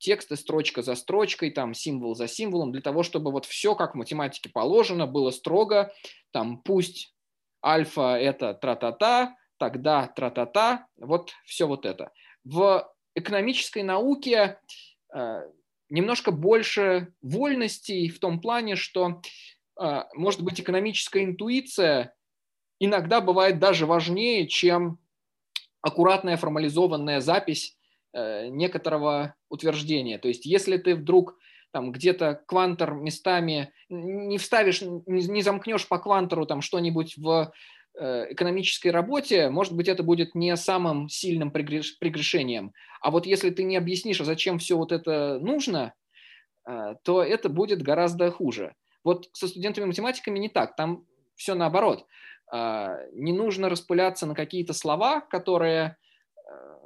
[0.04, 3.98] тексты строчка за строчкой, там символ за символом, для того, чтобы вот все, как в
[3.98, 5.94] математике положено, было строго,
[6.32, 7.16] там пусть
[7.66, 12.12] альфа это тра-та-та, тогда тра-та-та, вот все вот это.
[12.44, 14.60] В экономической науке
[15.16, 15.50] э,
[15.90, 19.22] немножко больше вольностей в том плане, что,
[19.80, 22.14] э, может быть, экономическая интуиция
[22.80, 25.00] иногда бывает даже важнее, чем
[25.82, 27.78] аккуратная формализованная запись
[28.14, 30.20] некоторого утверждения.
[30.20, 31.38] То есть если ты вдруг
[31.74, 37.52] там где-то квантор местами не вставишь, не замкнешь по квантору там что-нибудь в
[38.00, 42.74] э, экономической работе, может быть, это будет не самым сильным прегрешением.
[43.02, 45.96] А вот если ты не объяснишь, а зачем все вот это нужно,
[46.68, 48.76] э, то это будет гораздо хуже.
[49.04, 51.06] Вот со студентами-математиками не так, там
[51.36, 52.06] все наоборот.
[52.52, 55.98] Не нужно распыляться на какие-то слова, которые
[56.38, 56.83] э,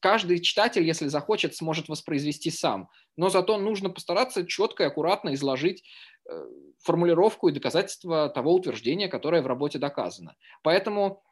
[0.00, 2.88] каждый читатель, если захочет, сможет воспроизвести сам.
[3.16, 5.84] Но зато нужно постараться четко и аккуратно изложить
[6.28, 6.44] э,
[6.82, 10.36] формулировку и доказательства того утверждения, которое в работе доказано.
[10.62, 11.22] Поэтому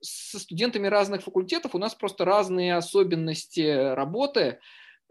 [0.00, 4.58] со студентами разных факультетов у нас просто разные особенности работы,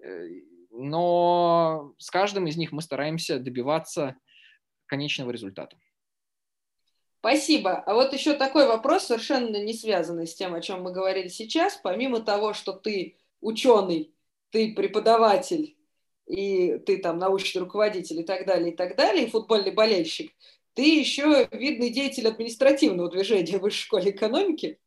[0.01, 0.27] э,
[0.71, 4.15] но с каждым из них мы стараемся добиваться
[4.87, 5.77] конечного результата.
[7.23, 7.75] Спасибо.
[7.85, 11.79] А вот еще такой вопрос, совершенно не связанный с тем, о чем мы говорили сейчас.
[11.81, 14.13] Помимо того, что ты ученый,
[14.49, 15.77] ты преподаватель,
[16.27, 20.33] и ты там научный руководитель и так далее, и так далее, и футбольный болельщик,
[20.73, 24.79] ты еще видный деятель административного движения в Высшей школе экономики.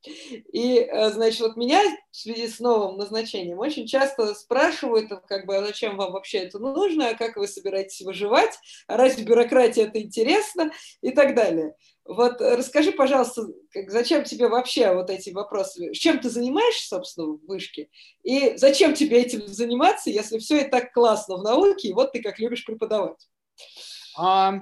[0.52, 1.80] И, э, значит, вот меня
[2.10, 6.58] в связи с новым назначением очень часто спрашивают, как бы, а зачем вам вообще это
[6.58, 8.58] нужно, а как вы собираетесь выживать,
[8.88, 10.72] а разве бюрократия это интересно
[11.02, 11.74] и так далее.
[12.04, 15.92] Вот расскажи, пожалуйста, как, зачем тебе вообще вот эти вопросы?
[15.92, 17.88] Чем ты занимаешься, собственно, в вышке?
[18.22, 22.22] И зачем тебе этим заниматься, если все и так классно в науке, и вот ты
[22.22, 23.28] как любишь преподавать?
[24.16, 24.60] А,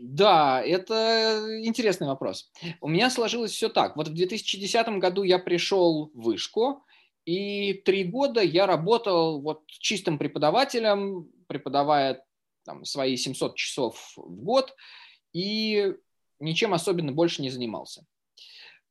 [0.00, 2.50] да, это интересный вопрос.
[2.80, 3.96] У меня сложилось все так.
[3.96, 6.84] Вот в 2010 году я пришел в вышку,
[7.24, 12.24] и три года я работал вот чистым преподавателем, преподавая
[12.64, 14.74] там, свои 700 часов в год–
[15.32, 15.94] и
[16.38, 18.04] ничем особенно больше не занимался.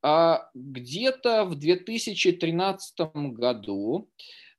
[0.02, 2.98] А где-то в 2013
[3.34, 4.10] году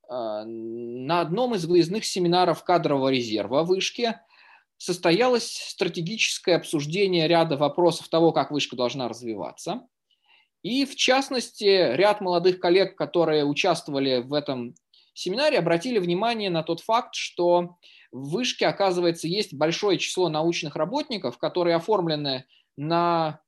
[0.07, 4.19] а, на одном из выездных семинаров кадрового резерва вышки
[4.81, 9.87] состоялось стратегическое обсуждение ряда вопросов того, как вышка должна развиваться.
[10.63, 14.73] И, в частности, ряд молодых коллег, которые участвовали в этом
[15.13, 17.77] семинаре, обратили внимание на тот факт, что
[18.11, 23.39] в вышке, оказывается, есть большое число научных работников, которые оформлены на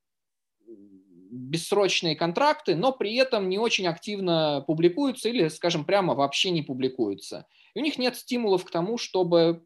[0.67, 7.47] бессрочные контракты, но при этом не очень активно публикуются или, скажем прямо, вообще не публикуются.
[7.73, 9.65] И у них нет стимулов к тому, чтобы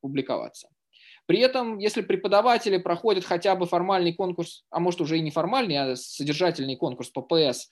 [0.00, 0.68] публиковаться.
[1.26, 5.92] При этом, если преподаватели проходят хотя бы формальный конкурс, а может уже и не формальный,
[5.92, 7.68] а содержательный конкурс по ПС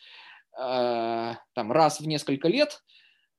[0.58, 2.82] э, там, раз в несколько лет,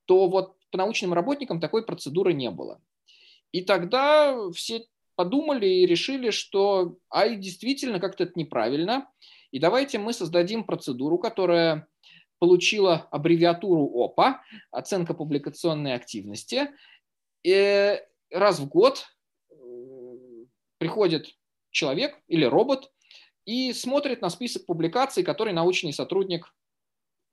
[0.06, 2.82] то вот по научным работникам такой процедуры не было.
[3.52, 4.86] И тогда все
[5.16, 9.10] подумали и решили, что ай, действительно как-то это неправильно,
[9.52, 11.88] и давайте мы создадим процедуру, которая
[12.40, 14.42] получила аббревиатуру ОПА,
[14.72, 16.70] оценка публикационной активности.
[17.44, 17.98] И
[18.30, 19.15] раз в год э,
[20.86, 21.36] приходит
[21.72, 22.92] человек или робот
[23.46, 26.54] и смотрит на список публикаций, который научный сотрудник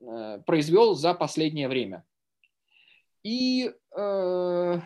[0.00, 2.02] э, произвел за последнее время.
[3.22, 4.80] И э,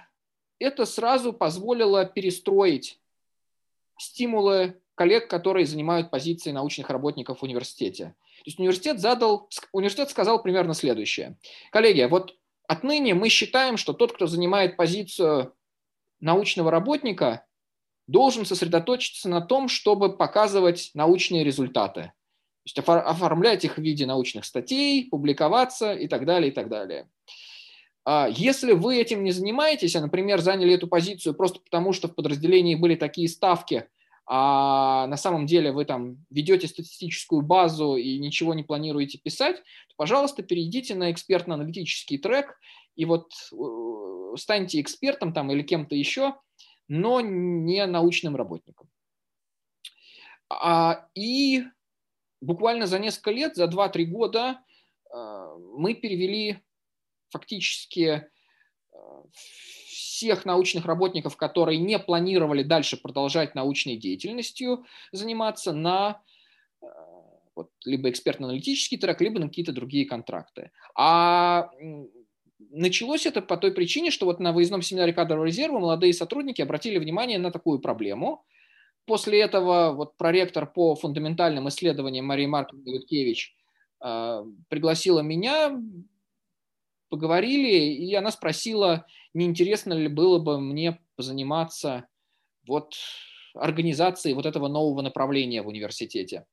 [0.59, 3.01] это сразу позволило перестроить
[3.99, 8.17] стимулы коллег, которые занимают позиции научных работников в университете.
[8.39, 11.39] То есть университет задал, университет сказал примерно следующее.
[11.71, 12.37] Коллеги, вот
[12.67, 15.55] отныне мы считаем, что тот, кто занимает позицию
[16.19, 17.46] научного работника,
[18.07, 22.13] должен сосредоточиться на том, чтобы показывать научные результаты.
[22.65, 27.09] То есть оформлять их в виде научных статей, публиковаться и так далее, и так далее.
[28.05, 32.15] А если вы этим не занимаетесь, а, например, заняли эту позицию просто потому, что в
[32.15, 33.89] подразделении были такие ставки,
[34.29, 39.95] а на самом деле вы там ведете статистическую базу и ничего не планируете писать, то,
[39.97, 42.59] пожалуйста, перейдите на экспертно-аналитический трек
[42.97, 46.35] и вот э, станьте экспертом там или кем-то еще,
[46.89, 48.89] но не научным работником.
[50.49, 51.65] А, и
[52.41, 54.61] буквально за несколько лет, за 2-3 года
[55.11, 56.61] а, мы перевели
[57.31, 58.29] фактически
[58.93, 58.97] э,
[59.87, 66.23] всех научных работников, которые не планировали дальше продолжать научной деятельностью заниматься на
[66.81, 66.87] э,
[67.55, 70.71] вот, либо экспертно-аналитический трек, либо на какие-то другие контракты.
[70.95, 71.71] А
[72.71, 76.99] началось это по той причине, что вот на выездном семинаре кадрового резерва молодые сотрудники обратили
[76.99, 78.45] внимание на такую проблему.
[79.05, 83.55] После этого вот проректор по фундаментальным исследованиям Мария Марковна Юткевич
[84.05, 85.81] э, пригласила меня
[87.09, 92.07] поговорили, и она спросила, не интересно ли было бы мне позаниматься
[92.67, 92.95] вот
[93.55, 96.45] организацией вот этого нового направления в университете.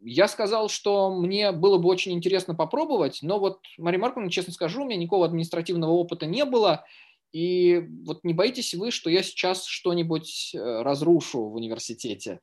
[0.00, 4.82] Я сказал, что мне было бы очень интересно попробовать, но вот, Мария Марковна, честно скажу,
[4.82, 6.84] у меня никакого административного опыта не было,
[7.32, 12.40] и вот не боитесь вы, что я сейчас что-нибудь э, разрушу в университете,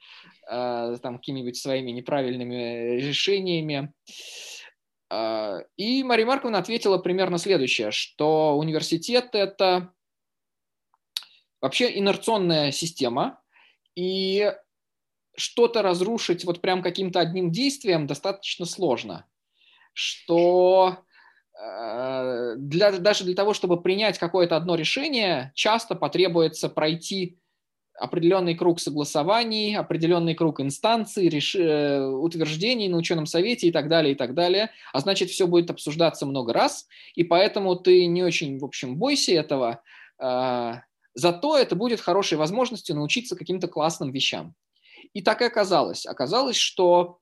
[0.50, 3.94] э, там, какими-нибудь своими неправильными решениями.
[5.10, 9.94] А, и Мария Марковна ответила примерно следующее, что университет– это
[11.62, 13.42] вообще инерционная система,
[13.96, 14.54] и
[15.38, 19.26] что-то разрушить вот прям каким-то одним действием достаточно сложно,
[19.94, 20.98] что
[21.60, 27.40] э, для, даже для того, чтобы принять какое-то одно решение, часто потребуется пройти
[27.98, 31.56] определенный круг согласований, определенный круг инстанций, реш...
[31.56, 34.72] Э, утверждений на ученом совете и так далее, и так далее.
[34.94, 39.34] А значит, все будет обсуждаться много раз, и поэтому ты не очень, в общем, бойся
[39.34, 39.82] этого.
[40.18, 40.82] А,
[41.14, 44.56] зато это будет хорошей возможностью научиться каким-то классным вещам.
[45.16, 46.06] И так и оказалось.
[46.06, 47.18] Оказалось, что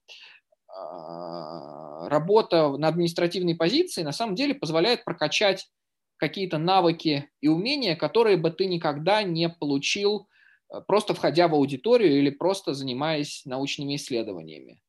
[0.68, 5.70] а, работа на административной позиции на самом деле позволяет прокачать
[6.18, 10.28] какие-то навыки и умения, которые бы ты никогда не получил
[10.74, 14.82] Э, просто входя в аудиторию или просто занимаясь научными исследованиями.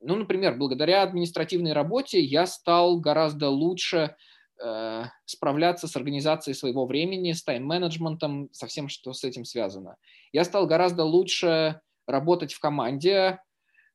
[0.00, 4.16] Ну, например, благодаря административной работе я стал гораздо лучше
[4.62, 9.96] э, справляться с организацией своего времени, с тайм-менеджментом, со всем, что с этим связано.
[10.32, 13.40] Я стал гораздо лучше работать в команде.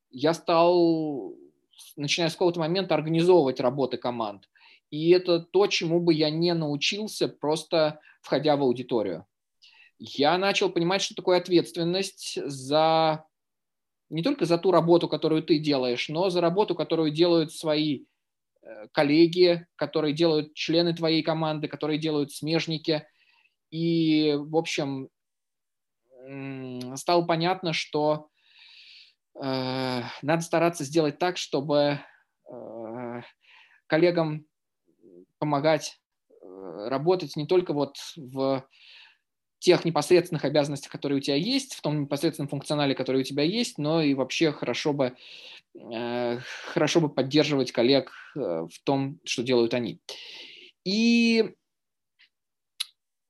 [0.09, 1.33] Я стал,
[1.95, 4.49] начиная с какого-то момента, организовывать работы команд.
[4.89, 9.25] И это то, чему бы я не научился, просто входя в аудиторию
[10.05, 13.25] я начал понимать, что такое ответственность за
[14.09, 18.03] не только за ту работу, которую ты делаешь, но за работу, которую делают свои
[18.61, 23.07] э, коллеги, которые делают члены твоей команды, которые делают смежники.
[23.71, 25.09] И, в общем,
[26.95, 28.29] стало понятно, что
[29.41, 31.99] э, надо стараться сделать так, чтобы
[32.49, 33.21] э,
[33.87, 34.45] коллегам
[35.39, 35.99] помогать
[36.29, 38.67] э, работать не только вот в
[39.63, 43.77] тех непосредственных обязанностях, которые у тебя есть, в том непосредственном функционале, который у тебя есть,
[43.77, 45.15] но и вообще хорошо бы,
[45.73, 50.01] э, хорошо бы поддерживать коллег э, в том, что делают они.
[50.83, 51.55] И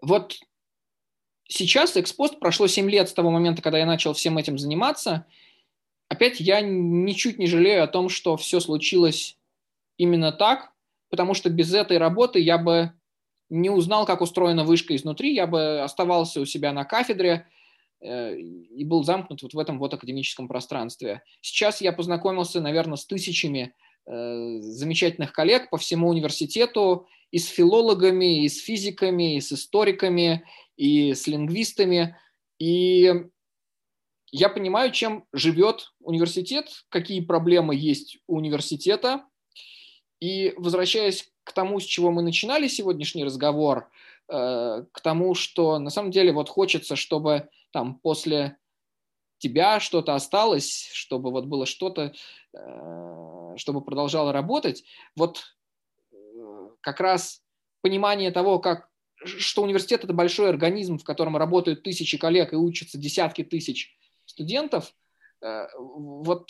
[0.01, 0.35] вот
[1.53, 5.25] сейчас экспост прошло 7 лет с того момента, когда я начал всем этим заниматься.
[6.09, 9.37] Опять я ничуть не жалею о том, что все случилось
[9.97, 10.71] именно так,
[11.09, 12.91] потому что без этой работы я бы
[13.49, 17.47] не узнал, как устроена вышка изнутри, я бы оставался у себя на кафедре
[18.01, 21.21] э, и был замкнут вот в этом вот академическом пространстве.
[21.41, 23.73] Сейчас я познакомился, наверное, с тысячами
[24.05, 30.45] э, замечательных коллег по всему университету, и с филологами, и с физиками, и с историками,
[30.77, 32.17] и с лингвистами.
[32.59, 33.11] И
[34.31, 39.25] я понимаю, чем живет университет, какие проблемы есть у университета.
[40.19, 43.89] И возвращаясь к тому, с чего мы начинали сегодняшний разговор,
[44.29, 48.57] э, к тому, что на самом деле вот хочется, чтобы там после
[49.43, 52.13] тебя что-то осталось, чтобы вот было что-то,
[52.53, 54.85] э, чтобы продолжало работать.
[55.17, 55.43] Вот
[56.11, 57.43] э, как раз
[57.81, 58.89] понимание того, как,
[59.25, 63.95] что университет– это большой организм, в котором работают тысячи коллег и учатся десятки тысяч
[64.25, 64.93] студентов,
[65.41, 66.49] вот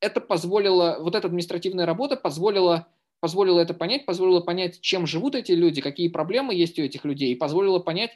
[0.00, 2.88] это позволило, вот эта административная работа позволила
[3.20, 7.32] позволило это понять, позволило понять, чем живут эти люди, какие проблемы есть у этих людей,
[7.32, 8.10] и позволило понять,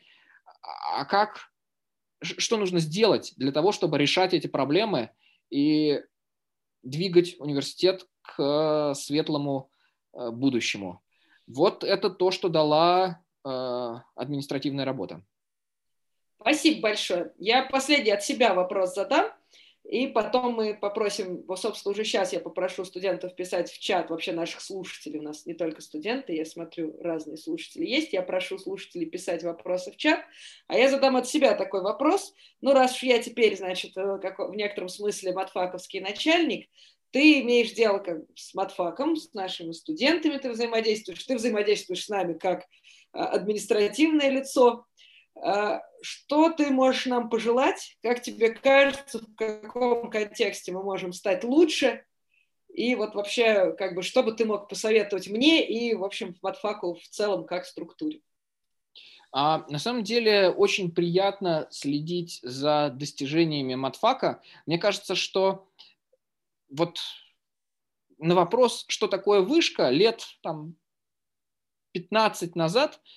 [0.62, 1.52] а как,
[2.22, 5.10] что нужно сделать для того, чтобы решать эти проблемы
[5.50, 6.02] и
[6.82, 9.70] двигать университет к светлому
[10.12, 11.02] э, будущему.
[11.46, 15.22] Вот это то, что дала э, административная работа.
[16.40, 17.32] Спасибо большое.
[17.38, 19.32] Я последний от себя вопрос задам.
[19.84, 24.62] И потом мы попросим, собственно, уже сейчас я попрошу студентов писать в чат, вообще наших
[24.62, 29.44] слушателей, у нас не только студенты, я смотрю, разные слушатели есть, я прошу слушателей писать
[29.44, 30.20] вопросы в чат,
[30.68, 32.32] а я задам от себя такой вопрос,
[32.62, 36.70] ну, раз уж я теперь, значит, э, как в некотором смысле матфаковский начальник,
[37.10, 42.32] ты имеешь дело как с матфаком, с нашими студентами ты взаимодействуешь, ты взаимодействуешь с нами
[42.32, 42.64] как
[43.14, 44.86] административное лицо,
[45.36, 47.96] а, что ты можешь нам пожелать?
[48.02, 52.04] Как тебе кажется, в каком контексте мы можем стать лучше?
[52.72, 56.94] И вот вообще, как бы, что бы ты мог посоветовать мне и, в общем, матфаку
[56.94, 58.20] в целом как структуре?
[59.32, 64.40] А, на самом деле очень приятно следить за достижениями матфака.
[64.66, 65.68] Мне кажется, что
[66.68, 66.98] вот
[68.18, 70.76] на вопрос, что такое вышка, лет там,
[71.94, 73.00] 15 назад–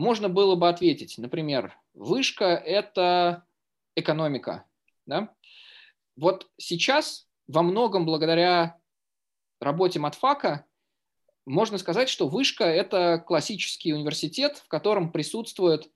[0.00, 3.44] можно было бы ответить, например, вышка– это
[3.94, 4.64] экономика.
[5.04, 5.34] Да?
[6.16, 8.78] Вот сейчас во многом благодаря
[9.60, 10.64] работе матфака
[11.44, 15.90] можно сказать, что вышка– это классический университет, в котором присутствуют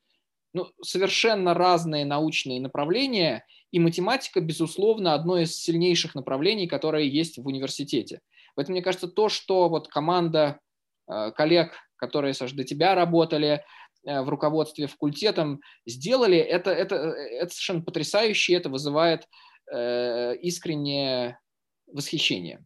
[0.52, 7.46] ну, совершенно разные научные направления, и математика, безусловно, одно из сильнейших направлений, которое есть в
[7.46, 8.20] университете.
[8.54, 10.60] Поэтому, мне кажется, то, что вот команда
[11.08, 13.64] э, коллег, которые, Саш, до тебя работали,
[14.04, 19.26] Э, в руководстве факультетом сделали, это, это, это совершенно потрясающе, это вызывает
[19.72, 21.38] э, искреннее
[21.86, 22.64] восхищение.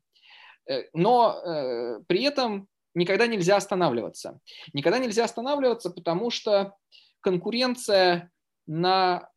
[0.68, 4.40] Э, но э, при этом никогда нельзя останавливаться.
[4.72, 6.74] Никогда нельзя останавливаться, потому что
[7.20, 8.30] конкуренция
[8.66, 9.30] на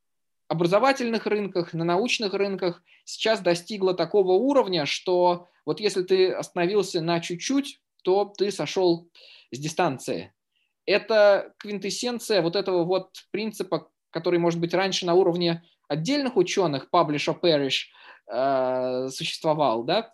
[0.48, 7.20] образовательных рынках, на научных рынках сейчас достигла такого уровня, что вот если ты остановился на
[7.20, 9.10] чуть-чуть, то ты сошел
[9.52, 10.34] с дистанции.
[10.86, 17.28] Это квинтэссенция вот этого вот принципа, который, может быть, раньше на уровне отдельных ученых, publish
[17.28, 17.88] or perish,
[18.32, 20.14] э, существовал, да,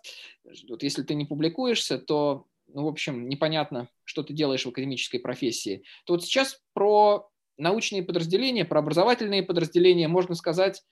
[0.68, 5.18] вот если ты не публикуешься, то, ну, в общем, непонятно, что ты делаешь в академической
[5.18, 10.82] профессии, то вот сейчас про научные подразделения, про образовательные подразделения можно сказать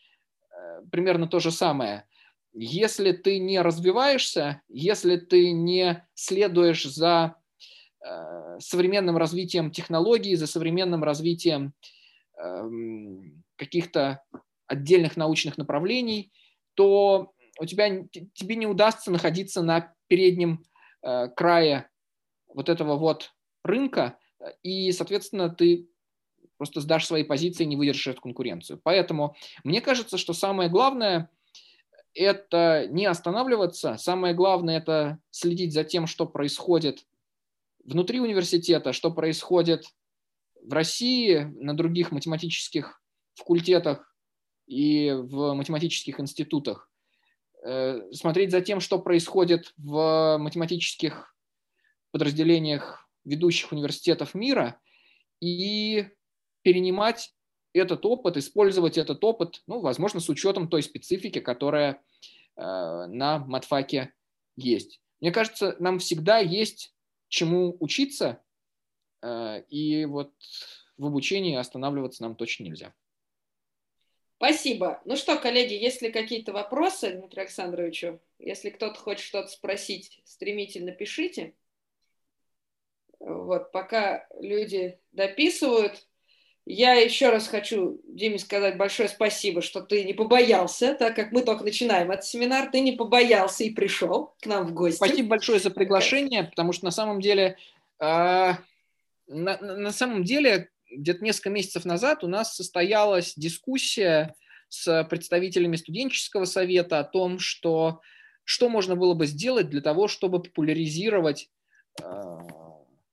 [0.51, 2.05] э, примерно то же самое.
[2.59, 7.37] Если ты не развиваешься, если ты не следуешь за
[8.07, 11.75] Э, современным развитием технологий, за современным развитием
[12.39, 14.23] эм, каких-то
[14.67, 16.31] отдельных научных направлений,
[16.75, 20.65] то у тебя, тебе не удастся находиться на переднем
[21.03, 21.91] э, крае
[22.47, 23.33] вот этого вот
[23.65, 24.19] рынка,
[24.63, 25.89] и, соответственно, ты
[26.59, 28.81] просто сдашь свои позиции, не выдержишь эту конкуренцию.
[28.85, 29.35] Поэтому
[29.65, 31.29] мне кажется, что самое главное–
[32.17, 37.05] это не останавливаться, самое главное– это следить за тем, что происходит
[37.85, 39.85] внутри университета, что происходит
[40.63, 43.01] в России, на других математических
[43.35, 44.15] факультетах
[44.67, 46.91] и в математических институтах,
[47.65, 51.37] э, смотреть за тем, что происходит в математических
[52.11, 54.81] подразделениях ведущих университетов мира
[55.41, 56.09] и
[56.63, 57.36] перенимать
[57.77, 62.03] этот опыт, использовать этот опыт, ну, возможно, с учетом той специфики, которая
[62.57, 64.13] э, на матфаке
[64.57, 65.01] есть.
[65.21, 66.95] Мне кажется, нам всегда есть
[67.29, 68.43] чему учиться,
[69.23, 70.33] э, и вот
[70.97, 72.95] в обучении останавливаться нам точно нельзя.
[74.37, 75.01] Спасибо.
[75.07, 78.21] Ну что, коллеги, есть ли какие-то вопросы Дмитрию Александровичу?
[78.39, 81.55] Если кто-то хочет что-то спросить, стремительно пишите.
[83.19, 86.07] Вот, пока люди дописывают,
[86.69, 91.43] я еще раз хочу, Диме, сказать большое спасибо, что ты не побоялся, так как мы
[91.43, 94.97] только начинаем этот семинар, ты не побоялся и пришел к нам в гости.
[94.97, 97.57] Спасибо большое за приглашение, потому что на самом деле,
[98.01, 98.05] э,
[99.29, 104.35] на, на самом деле, где-то несколько месяцев назад у нас состоялась дискуссия
[104.69, 108.01] с представителями студенческого совета о том, что,
[108.43, 111.49] что можно было бы сделать для того, чтобы популяризировать
[112.03, 112.39] э,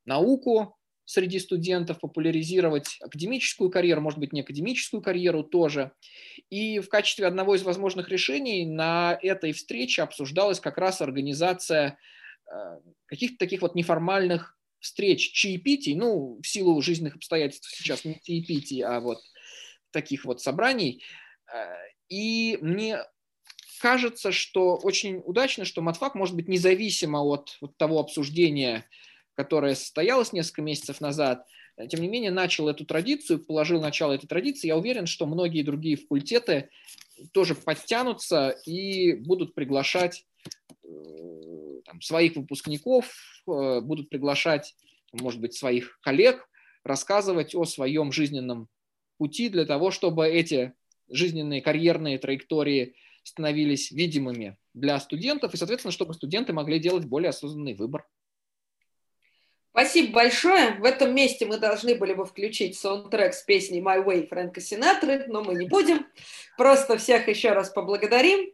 [0.06, 0.76] науку,
[1.06, 5.92] среди студентов, популяризировать академическую карьеру, может быть, не академическую карьеру тоже.
[6.50, 11.98] И в качестве одного из возможных решений на этой встрече обсуждалась как раз организация
[12.52, 18.82] э, каких-то таких вот неформальных встреч, чаепитий, ну, в силу жизненных обстоятельств сейчас не чаепитий,
[18.82, 19.20] а вот
[19.92, 21.04] таких вот собраний.
[21.54, 21.74] Э,
[22.10, 23.00] и мне
[23.82, 28.86] кажется, что очень удачно, что матфак может быть независимо от, от того обсуждения,
[29.36, 31.46] которая состоялась несколько месяцев назад,
[31.78, 34.68] э, тем не менее начал эту традицию, положил начало этой традиции.
[34.68, 36.70] Я уверен, что многие другие факультеты
[37.32, 40.26] тоже подтянутся и будут приглашать
[40.84, 40.88] э,
[41.86, 43.14] там, своих выпускников,
[43.48, 44.76] э, будут приглашать
[45.14, 46.48] может быть, своих коллег,
[46.84, 48.68] рассказывать о своем жизненном
[49.18, 50.74] пути для того, чтобы эти
[51.10, 57.74] жизненные карьерные траектории становились видимыми для студентов и, соответственно, чтобы студенты могли делать более осознанный
[57.74, 58.06] выбор.
[59.74, 60.76] Спасибо большое.
[60.76, 65.26] В этом месте мы должны были бы включить саундтрек с песней My Way Фрэнка Синатры,
[65.28, 66.06] но мы не будем.
[66.58, 68.52] Просто всех еще раз поблагодарим.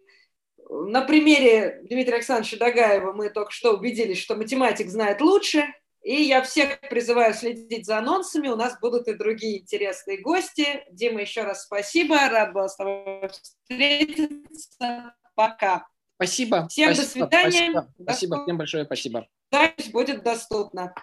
[0.70, 5.66] На примере Дмитрия Александровича Дагаева мы только что убедились, что математик знает лучше.
[6.04, 8.48] И я всех призываю следить за анонсами.
[8.48, 10.86] У нас будут и другие интересные гости.
[10.90, 12.16] Дима, еще раз спасибо.
[12.30, 15.14] Рад был с тобой встретиться.
[15.36, 15.86] Пока.
[16.20, 16.68] Спасибо.
[16.68, 17.72] Всем спасибо, до свидания.
[17.72, 19.28] Спасибо, спасибо всем большое спасибо.
[19.54, 20.94] Запись будет доступна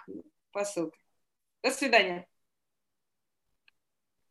[0.51, 0.99] по ссылке.
[1.63, 2.27] До свидания.